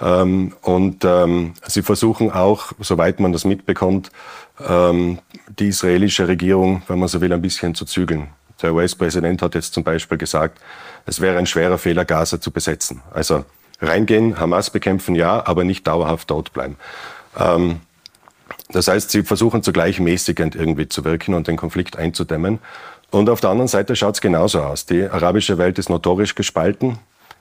Ähm, 0.00 0.54
und 0.62 1.04
ähm, 1.04 1.54
sie 1.66 1.82
versuchen 1.82 2.30
auch, 2.30 2.72
soweit 2.80 3.20
man 3.20 3.32
das 3.32 3.44
mitbekommt, 3.44 4.10
die 4.60 5.68
israelische 5.68 6.26
Regierung, 6.26 6.82
wenn 6.88 6.98
man 6.98 7.06
so 7.06 7.20
will, 7.20 7.32
ein 7.32 7.40
bisschen 7.40 7.76
zu 7.76 7.84
zügeln. 7.84 8.26
Der 8.60 8.74
US-Präsident 8.74 9.40
hat 9.40 9.54
jetzt 9.54 9.72
zum 9.72 9.84
Beispiel 9.84 10.18
gesagt, 10.18 10.60
es 11.06 11.20
wäre 11.20 11.38
ein 11.38 11.46
schwerer 11.46 11.78
Fehler, 11.78 12.04
Gaza 12.04 12.40
zu 12.40 12.50
besetzen. 12.50 13.02
Also 13.12 13.44
reingehen, 13.80 14.38
Hamas 14.40 14.70
bekämpfen, 14.70 15.14
ja, 15.14 15.46
aber 15.46 15.62
nicht 15.62 15.86
dauerhaft 15.86 16.30
dort 16.30 16.52
bleiben. 16.52 16.76
Das 18.70 18.88
heißt, 18.88 19.10
sie 19.10 19.22
versuchen 19.22 19.62
zugleich 19.62 19.98
mäßigend 19.98 20.54
irgendwie 20.54 20.88
zu 20.88 21.04
wirken 21.04 21.34
und 21.34 21.48
den 21.48 21.56
Konflikt 21.56 21.96
einzudämmen. 21.96 22.58
Und 23.10 23.30
auf 23.30 23.40
der 23.40 23.50
anderen 23.50 23.68
Seite 23.68 23.96
schaut 23.96 24.16
es 24.16 24.20
genauso 24.20 24.60
aus. 24.60 24.84
Die 24.84 25.04
arabische 25.04 25.56
Welt 25.56 25.78
ist 25.78 25.88
notorisch 25.88 26.34
gespalten. 26.34 26.98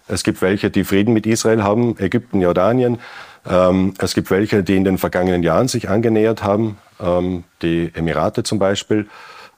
Es 0.08 0.24
gibt 0.24 0.42
welche, 0.42 0.70
die 0.70 0.86
Frieden 0.86 1.14
mit 1.14 1.26
Israel 1.26 1.64
haben, 1.64 1.98
Ägypten, 2.00 2.40
Jordanien. 2.40 3.00
Ähm, 3.46 3.94
es 4.00 4.14
gibt 4.14 4.32
welche, 4.32 4.64
die 4.64 4.78
in 4.78 4.86
den 4.86 4.98
vergangenen 4.98 5.44
Jahren 5.44 5.68
sich 5.68 5.90
angenähert 5.90 6.44
haben, 6.44 6.78
ähm, 7.02 7.44
die 7.62 7.92
Emirate 7.94 8.44
zum 8.44 8.60
Beispiel. 8.60 9.08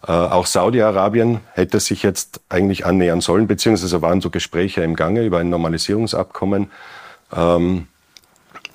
Äh, 0.07 0.11
auch 0.11 0.47
Saudi-Arabien 0.47 1.41
hätte 1.53 1.79
sich 1.79 2.01
jetzt 2.01 2.41
eigentlich 2.49 2.85
annähern 2.85 3.21
sollen, 3.21 3.47
beziehungsweise 3.47 4.01
waren 4.01 4.21
so 4.21 4.31
Gespräche 4.31 4.81
im 4.81 4.95
Gange 4.95 5.23
über 5.23 5.39
ein 5.39 5.49
Normalisierungsabkommen. 5.49 6.71
Ähm, 7.35 7.87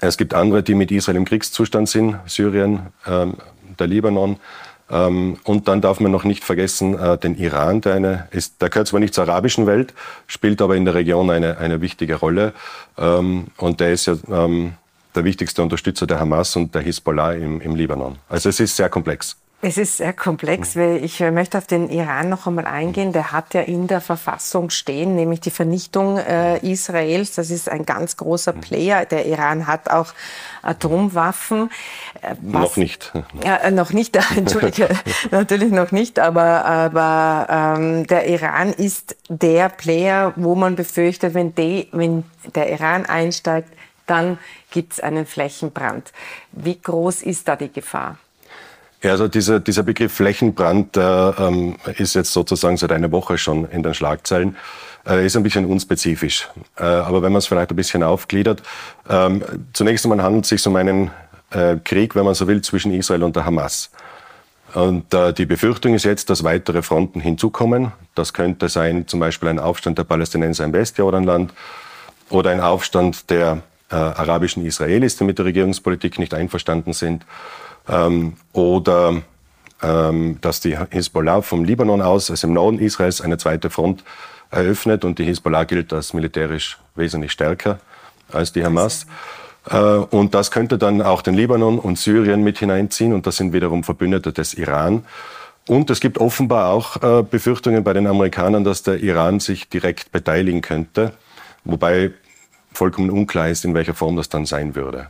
es 0.06 0.16
gibt 0.16 0.34
andere, 0.34 0.62
die 0.62 0.74
mit 0.74 0.90
Israel 0.90 1.16
im 1.16 1.24
Kriegszustand 1.24 1.88
sind, 1.88 2.16
Syrien, 2.26 2.88
ähm, 3.06 3.34
der 3.78 3.86
Libanon. 3.86 4.36
Ähm, 4.90 5.38
und 5.44 5.68
dann 5.68 5.80
darf 5.80 6.00
man 6.00 6.12
noch 6.12 6.24
nicht 6.24 6.44
vergessen 6.44 6.98
äh, 6.98 7.16
den 7.16 7.36
Iran, 7.36 7.80
der, 7.80 7.94
eine, 7.94 8.28
ist, 8.32 8.60
der 8.60 8.68
gehört 8.68 8.88
zwar 8.88 9.00
nicht 9.00 9.14
zur 9.14 9.24
arabischen 9.24 9.66
Welt, 9.66 9.94
spielt 10.26 10.60
aber 10.60 10.76
in 10.76 10.84
der 10.84 10.94
Region 10.94 11.30
eine, 11.30 11.58
eine 11.58 11.80
wichtige 11.80 12.16
Rolle. 12.16 12.52
Ähm, 12.98 13.46
und 13.56 13.80
der 13.80 13.92
ist 13.92 14.06
ja 14.06 14.16
ähm, 14.30 14.74
der 15.14 15.24
wichtigste 15.24 15.62
Unterstützer 15.62 16.06
der 16.06 16.20
Hamas 16.20 16.54
und 16.56 16.74
der 16.74 16.82
Hisbollah 16.82 17.32
im, 17.32 17.60
im 17.60 17.74
Libanon. 17.76 18.16
Also 18.28 18.48
es 18.48 18.60
ist 18.60 18.76
sehr 18.76 18.88
komplex. 18.88 19.36
Es 19.66 19.78
ist 19.78 19.96
sehr 19.96 20.12
komplex, 20.12 20.76
weil 20.76 21.02
ich 21.02 21.22
äh, 21.22 21.30
möchte 21.30 21.56
auf 21.56 21.66
den 21.66 21.88
Iran 21.88 22.28
noch 22.28 22.46
einmal 22.46 22.66
eingehen. 22.66 23.14
Der 23.14 23.32
hat 23.32 23.54
ja 23.54 23.62
in 23.62 23.86
der 23.86 24.02
Verfassung 24.02 24.68
stehen, 24.68 25.16
nämlich 25.16 25.40
die 25.40 25.50
Vernichtung 25.50 26.18
äh, 26.18 26.58
Israels. 26.58 27.34
Das 27.34 27.48
ist 27.48 27.70
ein 27.70 27.86
ganz 27.86 28.18
großer 28.18 28.52
mhm. 28.52 28.60
Player. 28.60 29.06
Der 29.06 29.24
Iran 29.24 29.66
hat 29.66 29.88
auch 29.88 30.12
Atomwaffen. 30.60 31.70
Äh, 32.20 32.34
noch 32.42 32.76
nicht. 32.76 33.10
Äh, 33.42 33.70
noch 33.70 33.94
nicht, 33.94 34.18
entschuldige, 34.36 34.86
natürlich 35.30 35.72
noch 35.72 35.92
nicht, 35.92 36.18
aber, 36.18 36.66
aber 36.66 37.46
ähm, 37.78 38.06
der 38.06 38.28
Iran 38.28 38.70
ist 38.70 39.16
der 39.30 39.70
Player, 39.70 40.34
wo 40.36 40.54
man 40.54 40.76
befürchtet, 40.76 41.32
wenn, 41.32 41.54
die, 41.54 41.88
wenn 41.92 42.24
der 42.54 42.70
Iran 42.70 43.06
einsteigt, 43.06 43.72
dann 44.06 44.36
gibt 44.70 44.92
es 44.92 45.00
einen 45.00 45.24
Flächenbrand. 45.24 46.12
Wie 46.52 46.78
groß 46.78 47.22
ist 47.22 47.48
da 47.48 47.56
die 47.56 47.72
Gefahr? 47.72 48.18
Ja, 49.04 49.10
also 49.10 49.28
dieser, 49.28 49.60
dieser 49.60 49.82
Begriff 49.82 50.14
Flächenbrand 50.14 50.96
äh, 50.96 51.00
ähm, 51.00 51.76
ist 51.98 52.14
jetzt 52.14 52.32
sozusagen 52.32 52.78
seit 52.78 52.90
einer 52.90 53.12
Woche 53.12 53.36
schon 53.36 53.68
in 53.70 53.82
den 53.82 53.92
Schlagzeilen. 53.92 54.56
Äh, 55.06 55.26
ist 55.26 55.36
ein 55.36 55.42
bisschen 55.42 55.66
unspezifisch. 55.66 56.48
Äh, 56.78 56.84
aber 56.84 57.20
wenn 57.20 57.30
man 57.30 57.40
es 57.40 57.46
vielleicht 57.46 57.68
ein 57.68 57.76
bisschen 57.76 58.02
aufgliedert, 58.02 58.62
ähm, 59.10 59.44
zunächst 59.74 60.06
einmal 60.06 60.22
handelt 60.22 60.44
es 60.44 60.48
sich 60.48 60.66
um 60.66 60.76
einen 60.76 61.10
äh, 61.50 61.76
Krieg, 61.84 62.14
wenn 62.14 62.24
man 62.24 62.32
so 62.32 62.46
will, 62.48 62.62
zwischen 62.62 62.94
Israel 62.94 63.24
und 63.24 63.36
der 63.36 63.44
Hamas. 63.44 63.90
Und 64.72 65.12
äh, 65.12 65.34
die 65.34 65.44
Befürchtung 65.44 65.92
ist 65.92 66.06
jetzt, 66.06 66.30
dass 66.30 66.42
weitere 66.42 66.80
Fronten 66.80 67.20
hinzukommen. 67.20 67.92
Das 68.14 68.32
könnte 68.32 68.70
sein 68.70 69.06
zum 69.06 69.20
Beispiel 69.20 69.50
ein 69.50 69.58
Aufstand 69.58 69.98
der 69.98 70.04
Palästinenser 70.04 70.64
im 70.64 70.72
Westjordanland 70.72 71.52
oder 72.30 72.48
ein 72.48 72.60
Aufstand 72.60 73.28
der 73.28 73.60
äh, 73.90 73.96
arabischen 73.96 74.64
Israelis, 74.64 75.18
die 75.18 75.24
mit 75.24 75.36
der 75.36 75.44
Regierungspolitik 75.44 76.18
nicht 76.18 76.32
einverstanden 76.32 76.94
sind 76.94 77.26
ähm, 77.88 78.34
oder 78.52 79.22
ähm, 79.82 80.38
dass 80.40 80.60
die 80.60 80.76
Hisbollah 80.90 81.42
vom 81.42 81.64
Libanon 81.64 82.02
aus, 82.02 82.30
also 82.30 82.46
im 82.46 82.54
Norden 82.54 82.78
Israels, 82.78 83.20
eine 83.20 83.38
zweite 83.38 83.70
Front 83.70 84.04
eröffnet 84.50 85.04
und 85.04 85.18
die 85.18 85.24
Hisbollah 85.24 85.64
gilt 85.64 85.92
als 85.92 86.14
militärisch 86.14 86.78
wesentlich 86.94 87.32
stärker 87.32 87.78
als 88.32 88.52
die 88.52 88.64
Hamas. 88.64 89.06
Also. 89.64 90.08
Und 90.10 90.34
das 90.34 90.50
könnte 90.50 90.78
dann 90.78 91.00
auch 91.02 91.22
den 91.22 91.34
Libanon 91.34 91.78
und 91.78 91.98
Syrien 91.98 92.42
mit 92.42 92.58
hineinziehen. 92.58 93.12
Und 93.12 93.26
das 93.26 93.36
sind 93.36 93.52
wiederum 93.52 93.82
Verbündete 93.84 94.32
des 94.32 94.54
Iran. 94.54 95.04
Und 95.66 95.88
es 95.88 96.00
gibt 96.00 96.18
offenbar 96.18 96.70
auch 96.70 97.02
äh, 97.02 97.22
Befürchtungen 97.22 97.82
bei 97.82 97.94
den 97.94 98.06
Amerikanern, 98.06 98.64
dass 98.64 98.82
der 98.82 99.02
Iran 99.02 99.40
sich 99.40 99.68
direkt 99.70 100.12
beteiligen 100.12 100.60
könnte. 100.60 101.12
Wobei 101.64 102.10
vollkommen 102.72 103.08
unklar 103.08 103.48
ist, 103.48 103.64
in 103.64 103.72
welcher 103.72 103.94
Form 103.94 104.16
das 104.16 104.28
dann 104.28 104.44
sein 104.44 104.74
würde. 104.74 105.08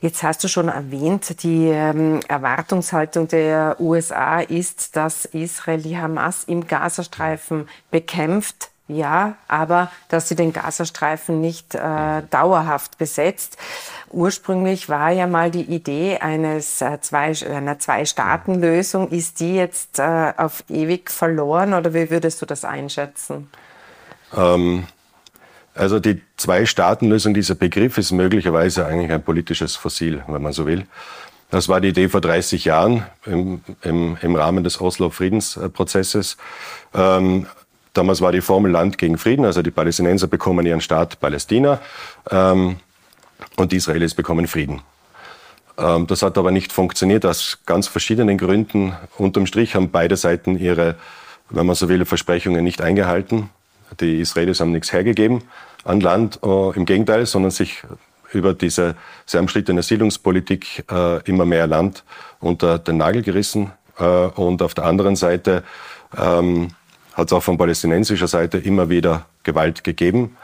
Jetzt 0.00 0.22
hast 0.22 0.44
du 0.44 0.48
schon 0.48 0.68
erwähnt, 0.68 1.42
die 1.42 1.66
ähm, 1.66 2.20
Erwartungshaltung 2.28 3.28
der 3.28 3.76
USA 3.80 4.40
ist, 4.40 4.96
dass 4.96 5.24
Israel 5.24 5.82
die 5.82 5.98
Hamas 5.98 6.44
im 6.44 6.66
Gazastreifen 6.66 7.68
bekämpft. 7.90 8.70
Ja, 8.90 9.36
aber 9.48 9.90
dass 10.08 10.28
sie 10.28 10.34
den 10.34 10.54
Gazastreifen 10.54 11.42
nicht 11.42 11.74
äh, 11.74 12.22
dauerhaft 12.30 12.96
besetzt. 12.96 13.58
Ursprünglich 14.10 14.88
war 14.88 15.10
ja 15.10 15.26
mal 15.26 15.50
die 15.50 15.64
Idee 15.64 16.16
eines 16.18 16.80
äh, 16.80 16.98
zwei, 17.02 17.34
einer 17.54 17.78
Zwei-Staaten-Lösung. 17.78 19.10
Ist 19.10 19.40
die 19.40 19.56
jetzt 19.56 19.98
äh, 19.98 20.32
auf 20.38 20.64
ewig 20.70 21.10
verloren 21.10 21.74
oder 21.74 21.92
wie 21.92 22.08
würdest 22.08 22.40
du 22.40 22.46
das 22.46 22.64
einschätzen? 22.64 23.50
Ähm, 24.34 24.86
also 25.78 26.00
die 26.00 26.20
Zwei-Staaten-Lösung, 26.36 27.34
dieser 27.34 27.54
Begriff 27.54 27.98
ist 27.98 28.12
möglicherweise 28.12 28.86
eigentlich 28.86 29.12
ein 29.12 29.22
politisches 29.22 29.76
Fossil, 29.76 30.22
wenn 30.26 30.42
man 30.42 30.52
so 30.52 30.66
will. 30.66 30.86
Das 31.50 31.68
war 31.68 31.80
die 31.80 31.88
Idee 31.88 32.08
vor 32.08 32.20
30 32.20 32.64
Jahren 32.64 33.06
im, 33.24 33.62
im, 33.82 34.18
im 34.20 34.36
Rahmen 34.36 34.64
des 34.64 34.80
Oslo-Friedensprozesses. 34.80 36.36
Ähm, 36.94 37.46
damals 37.94 38.20
war 38.20 38.32
die 38.32 38.42
Formel 38.42 38.72
Land 38.72 38.98
gegen 38.98 39.16
Frieden, 39.16 39.44
also 39.44 39.62
die 39.62 39.70
Palästinenser 39.70 40.26
bekommen 40.26 40.66
ihren 40.66 40.80
Staat 40.80 41.20
Palästina 41.20 41.80
ähm, 42.30 42.76
und 43.56 43.72
die 43.72 43.76
Israelis 43.76 44.14
bekommen 44.14 44.46
Frieden. 44.46 44.82
Ähm, 45.78 46.06
das 46.06 46.22
hat 46.22 46.36
aber 46.36 46.50
nicht 46.50 46.72
funktioniert 46.72 47.24
aus 47.24 47.60
ganz 47.64 47.88
verschiedenen 47.88 48.36
Gründen. 48.36 48.94
Unterm 49.16 49.46
Strich 49.46 49.74
haben 49.74 49.90
beide 49.90 50.16
Seiten 50.16 50.58
ihre, 50.58 50.96
wenn 51.48 51.64
man 51.64 51.76
so 51.76 51.88
will, 51.88 52.04
Versprechungen 52.04 52.62
nicht 52.62 52.82
eingehalten. 52.82 53.48
Die 54.00 54.20
Israelis 54.20 54.60
haben 54.60 54.72
nichts 54.72 54.92
hergegeben 54.92 55.42
an 55.84 56.00
Land, 56.00 56.40
äh, 56.42 56.76
im 56.76 56.84
Gegenteil, 56.84 57.26
sondern 57.26 57.50
sich 57.50 57.82
über 58.32 58.54
diese 58.54 58.94
sehr 59.26 59.40
umstrittene 59.40 59.82
Siedlungspolitik 59.82 60.84
äh, 60.90 61.22
immer 61.24 61.46
mehr 61.46 61.66
Land 61.66 62.04
unter 62.40 62.78
den 62.78 62.98
Nagel 62.98 63.22
gerissen. 63.22 63.72
Äh, 63.98 64.04
und 64.04 64.62
auf 64.62 64.74
der 64.74 64.84
anderen 64.84 65.16
Seite 65.16 65.64
ähm, 66.16 66.68
hat 67.14 67.28
es 67.28 67.32
auch 67.32 67.42
von 67.42 67.58
palästinensischer 67.58 68.28
Seite 68.28 68.58
immer 68.58 68.88
wieder 68.88 69.26
Gewalt 69.42 69.82
gegeben. 69.82 70.36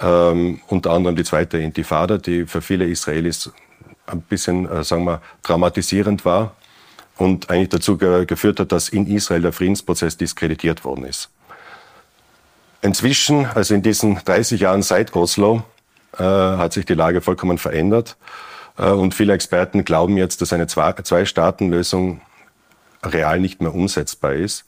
Ähm, 0.00 0.60
unter 0.68 0.90
anderem 0.90 1.16
die 1.16 1.24
zweite 1.24 1.58
Intifada, 1.58 2.18
die 2.18 2.46
für 2.46 2.60
viele 2.60 2.86
Israelis 2.86 3.50
ein 4.06 4.20
bisschen, 4.22 4.68
äh, 4.68 4.84
sagen 4.84 5.04
wir, 5.04 5.20
dramatisierend 5.42 6.24
war 6.24 6.56
und 7.16 7.50
eigentlich 7.50 7.70
dazu 7.70 7.96
ge 7.96 8.24
geführt 8.24 8.60
hat, 8.60 8.72
dass 8.72 8.88
in 8.88 9.06
Israel 9.06 9.42
der 9.42 9.52
Friedensprozess 9.52 10.16
diskreditiert 10.16 10.84
worden 10.84 11.04
ist. 11.04 11.30
Inzwischen, 12.82 13.46
also 13.46 13.74
in 13.74 13.82
diesen 13.82 14.16
30 14.24 14.60
Jahren 14.60 14.82
seit 14.82 15.14
Oslo, 15.14 15.62
äh, 16.18 16.22
hat 16.22 16.72
sich 16.72 16.86
die 16.86 16.94
Lage 16.94 17.20
vollkommen 17.20 17.58
verändert. 17.58 18.16
Äh, 18.78 18.90
und 18.90 19.14
viele 19.14 19.32
Experten 19.32 19.84
glauben 19.84 20.16
jetzt, 20.16 20.40
dass 20.40 20.52
eine 20.52 20.66
Zwei-Staaten-Lösung 20.66 22.20
real 23.04 23.40
nicht 23.40 23.60
mehr 23.60 23.74
umsetzbar 23.74 24.32
ist. 24.34 24.64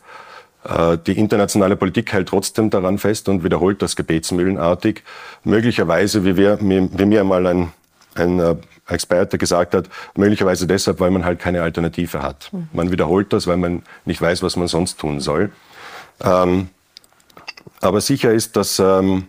Äh, 0.65 0.99
die 1.07 1.19
internationale 1.19 1.77
Politik 1.77 2.13
hält 2.13 2.29
trotzdem 2.29 2.71
daran 2.71 2.99
fest 2.99 3.29
und 3.29 3.45
wiederholt 3.45 3.83
das 3.83 3.97
gebetsmühlenartig. 3.97 5.03
Möglicherweise, 5.45 6.25
wie, 6.25 6.37
wir, 6.37 6.59
wie 6.61 7.05
mir 7.05 7.25
mal 7.25 7.47
ein, 7.47 7.73
ein 8.15 8.39
äh, 8.39 8.57
Experte 8.89 9.39
gesagt 9.39 9.75
hat, 9.75 9.89
möglicherweise 10.17 10.67
deshalb, 10.67 11.01
weil 11.01 11.11
man 11.11 11.25
halt 11.25 11.39
keine 11.39 11.63
Alternative 11.63 12.23
hat. 12.23 12.51
Mhm. 12.53 12.69
Man 12.73 12.91
wiederholt 12.91 13.33
das, 13.33 13.47
weil 13.47 13.57
man 13.57 13.83
nicht 14.05 14.21
weiß, 14.21 14.43
was 14.43 14.57
man 14.57 14.69
sonst 14.69 14.99
tun 14.99 15.21
soll. 15.21 15.51
Ähm, 16.23 16.69
aber 17.81 18.01
sicher 18.01 18.33
ist, 18.33 18.57
dass, 18.57 18.79
ähm, 18.79 19.29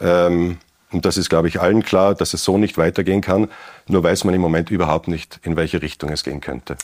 ähm, 0.00 0.58
und 0.92 1.04
das 1.04 1.16
ist, 1.16 1.28
glaube 1.28 1.48
ich, 1.48 1.60
allen 1.60 1.82
klar, 1.82 2.14
dass 2.14 2.34
es 2.34 2.44
so 2.44 2.58
nicht 2.58 2.78
weitergehen 2.78 3.20
kann. 3.20 3.48
Nur 3.86 4.02
weiß 4.02 4.24
man 4.24 4.34
im 4.34 4.40
Moment 4.40 4.70
überhaupt 4.70 5.08
nicht, 5.08 5.40
in 5.42 5.56
welche 5.56 5.82
Richtung 5.82 6.10
es 6.10 6.24
gehen 6.24 6.40
könnte. 6.40 6.76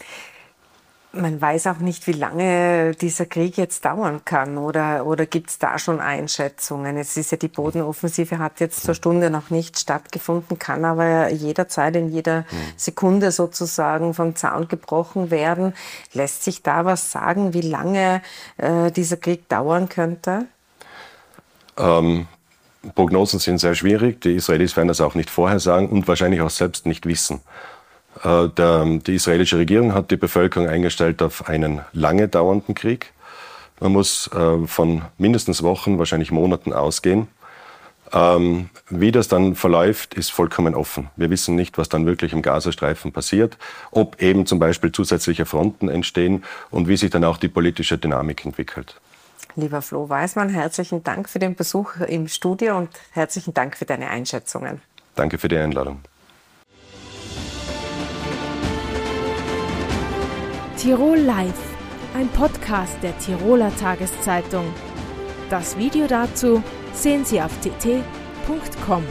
Man 1.16 1.40
weiß 1.40 1.68
auch 1.68 1.78
nicht, 1.78 2.06
wie 2.06 2.12
lange 2.12 2.92
dieser 2.94 3.24
Krieg 3.24 3.56
jetzt 3.56 3.84
dauern 3.84 4.22
kann 4.24 4.58
oder, 4.58 5.06
oder 5.06 5.24
gibt 5.24 5.48
es 5.50 5.58
da 5.58 5.78
schon 5.78 5.98
Einschätzungen? 5.98 6.98
Es 6.98 7.16
ist 7.16 7.30
ja 7.30 7.38
die 7.38 7.48
Bodenoffensive 7.48 8.38
hat 8.38 8.60
jetzt 8.60 8.82
zur 8.82 8.94
Stunde 8.94 9.30
noch 9.30 9.48
nicht 9.48 9.78
stattgefunden, 9.78 10.58
kann 10.58 10.84
aber 10.84 11.30
jederzeit 11.30 11.96
in 11.96 12.10
jeder 12.10 12.44
Sekunde 12.76 13.30
sozusagen 13.30 14.12
vom 14.12 14.36
Zaun 14.36 14.68
gebrochen 14.68 15.30
werden. 15.30 15.72
Lässt 16.12 16.44
sich 16.44 16.62
da 16.62 16.84
was 16.84 17.10
sagen, 17.10 17.54
wie 17.54 17.62
lange 17.62 18.20
äh, 18.58 18.90
dieser 18.90 19.16
Krieg 19.16 19.48
dauern 19.48 19.88
könnte? 19.88 20.46
Ähm, 21.78 22.26
Prognosen 22.94 23.40
sind 23.40 23.58
sehr 23.58 23.74
schwierig. 23.74 24.20
Die 24.20 24.34
Israelis 24.34 24.76
werden 24.76 24.88
das 24.88 25.00
auch 25.00 25.14
nicht 25.14 25.30
vorhersagen 25.30 25.88
und 25.88 26.06
wahrscheinlich 26.08 26.40
auch 26.40 26.50
selbst 26.50 26.86
nicht 26.86 27.06
wissen. 27.06 27.40
Äh, 28.22 28.48
der, 28.48 28.84
die 28.84 29.14
israelische 29.14 29.58
Regierung 29.58 29.94
hat 29.94 30.10
die 30.10 30.16
Bevölkerung 30.16 30.68
eingestellt 30.68 31.22
auf 31.22 31.48
einen 31.48 31.80
lange 31.92 32.28
dauernden 32.28 32.74
Krieg. 32.74 33.12
Man 33.80 33.92
muss 33.92 34.30
äh, 34.32 34.66
von 34.66 35.02
mindestens 35.18 35.62
Wochen, 35.62 35.98
wahrscheinlich 35.98 36.30
Monaten 36.30 36.72
ausgehen. 36.72 37.28
Ähm, 38.12 38.70
wie 38.88 39.10
das 39.10 39.26
dann 39.28 39.56
verläuft, 39.56 40.14
ist 40.14 40.30
vollkommen 40.30 40.74
offen. 40.74 41.10
Wir 41.16 41.28
wissen 41.28 41.56
nicht, 41.56 41.76
was 41.76 41.88
dann 41.88 42.06
wirklich 42.06 42.32
im 42.32 42.40
Gazastreifen 42.40 43.12
passiert, 43.12 43.58
ob 43.90 44.22
eben 44.22 44.46
zum 44.46 44.60
Beispiel 44.60 44.92
zusätzliche 44.92 45.44
Fronten 45.44 45.88
entstehen 45.88 46.44
und 46.70 46.86
wie 46.88 46.96
sich 46.96 47.10
dann 47.10 47.24
auch 47.24 47.36
die 47.36 47.48
politische 47.48 47.98
Dynamik 47.98 48.44
entwickelt. 48.44 49.00
Lieber 49.56 49.80
Flo 49.80 50.08
Weismann, 50.10 50.50
herzlichen 50.50 51.02
Dank 51.02 51.30
für 51.30 51.38
den 51.38 51.54
Besuch 51.54 51.96
im 52.00 52.28
Studio 52.28 52.76
und 52.76 52.90
herzlichen 53.12 53.54
Dank 53.54 53.74
für 53.74 53.86
deine 53.86 54.10
Einschätzungen. 54.10 54.82
Danke 55.14 55.38
für 55.38 55.48
die 55.48 55.56
Einladung. 55.56 56.00
Tirol 60.76 61.18
Live, 61.18 61.54
ein 62.14 62.28
Podcast 62.28 62.98
der 63.02 63.18
Tiroler 63.18 63.74
Tageszeitung. 63.76 64.66
Das 65.48 65.78
Video 65.78 66.06
dazu 66.06 66.62
sehen 66.92 67.24
Sie 67.24 67.40
auf 67.40 67.52
tt.com. 67.60 69.04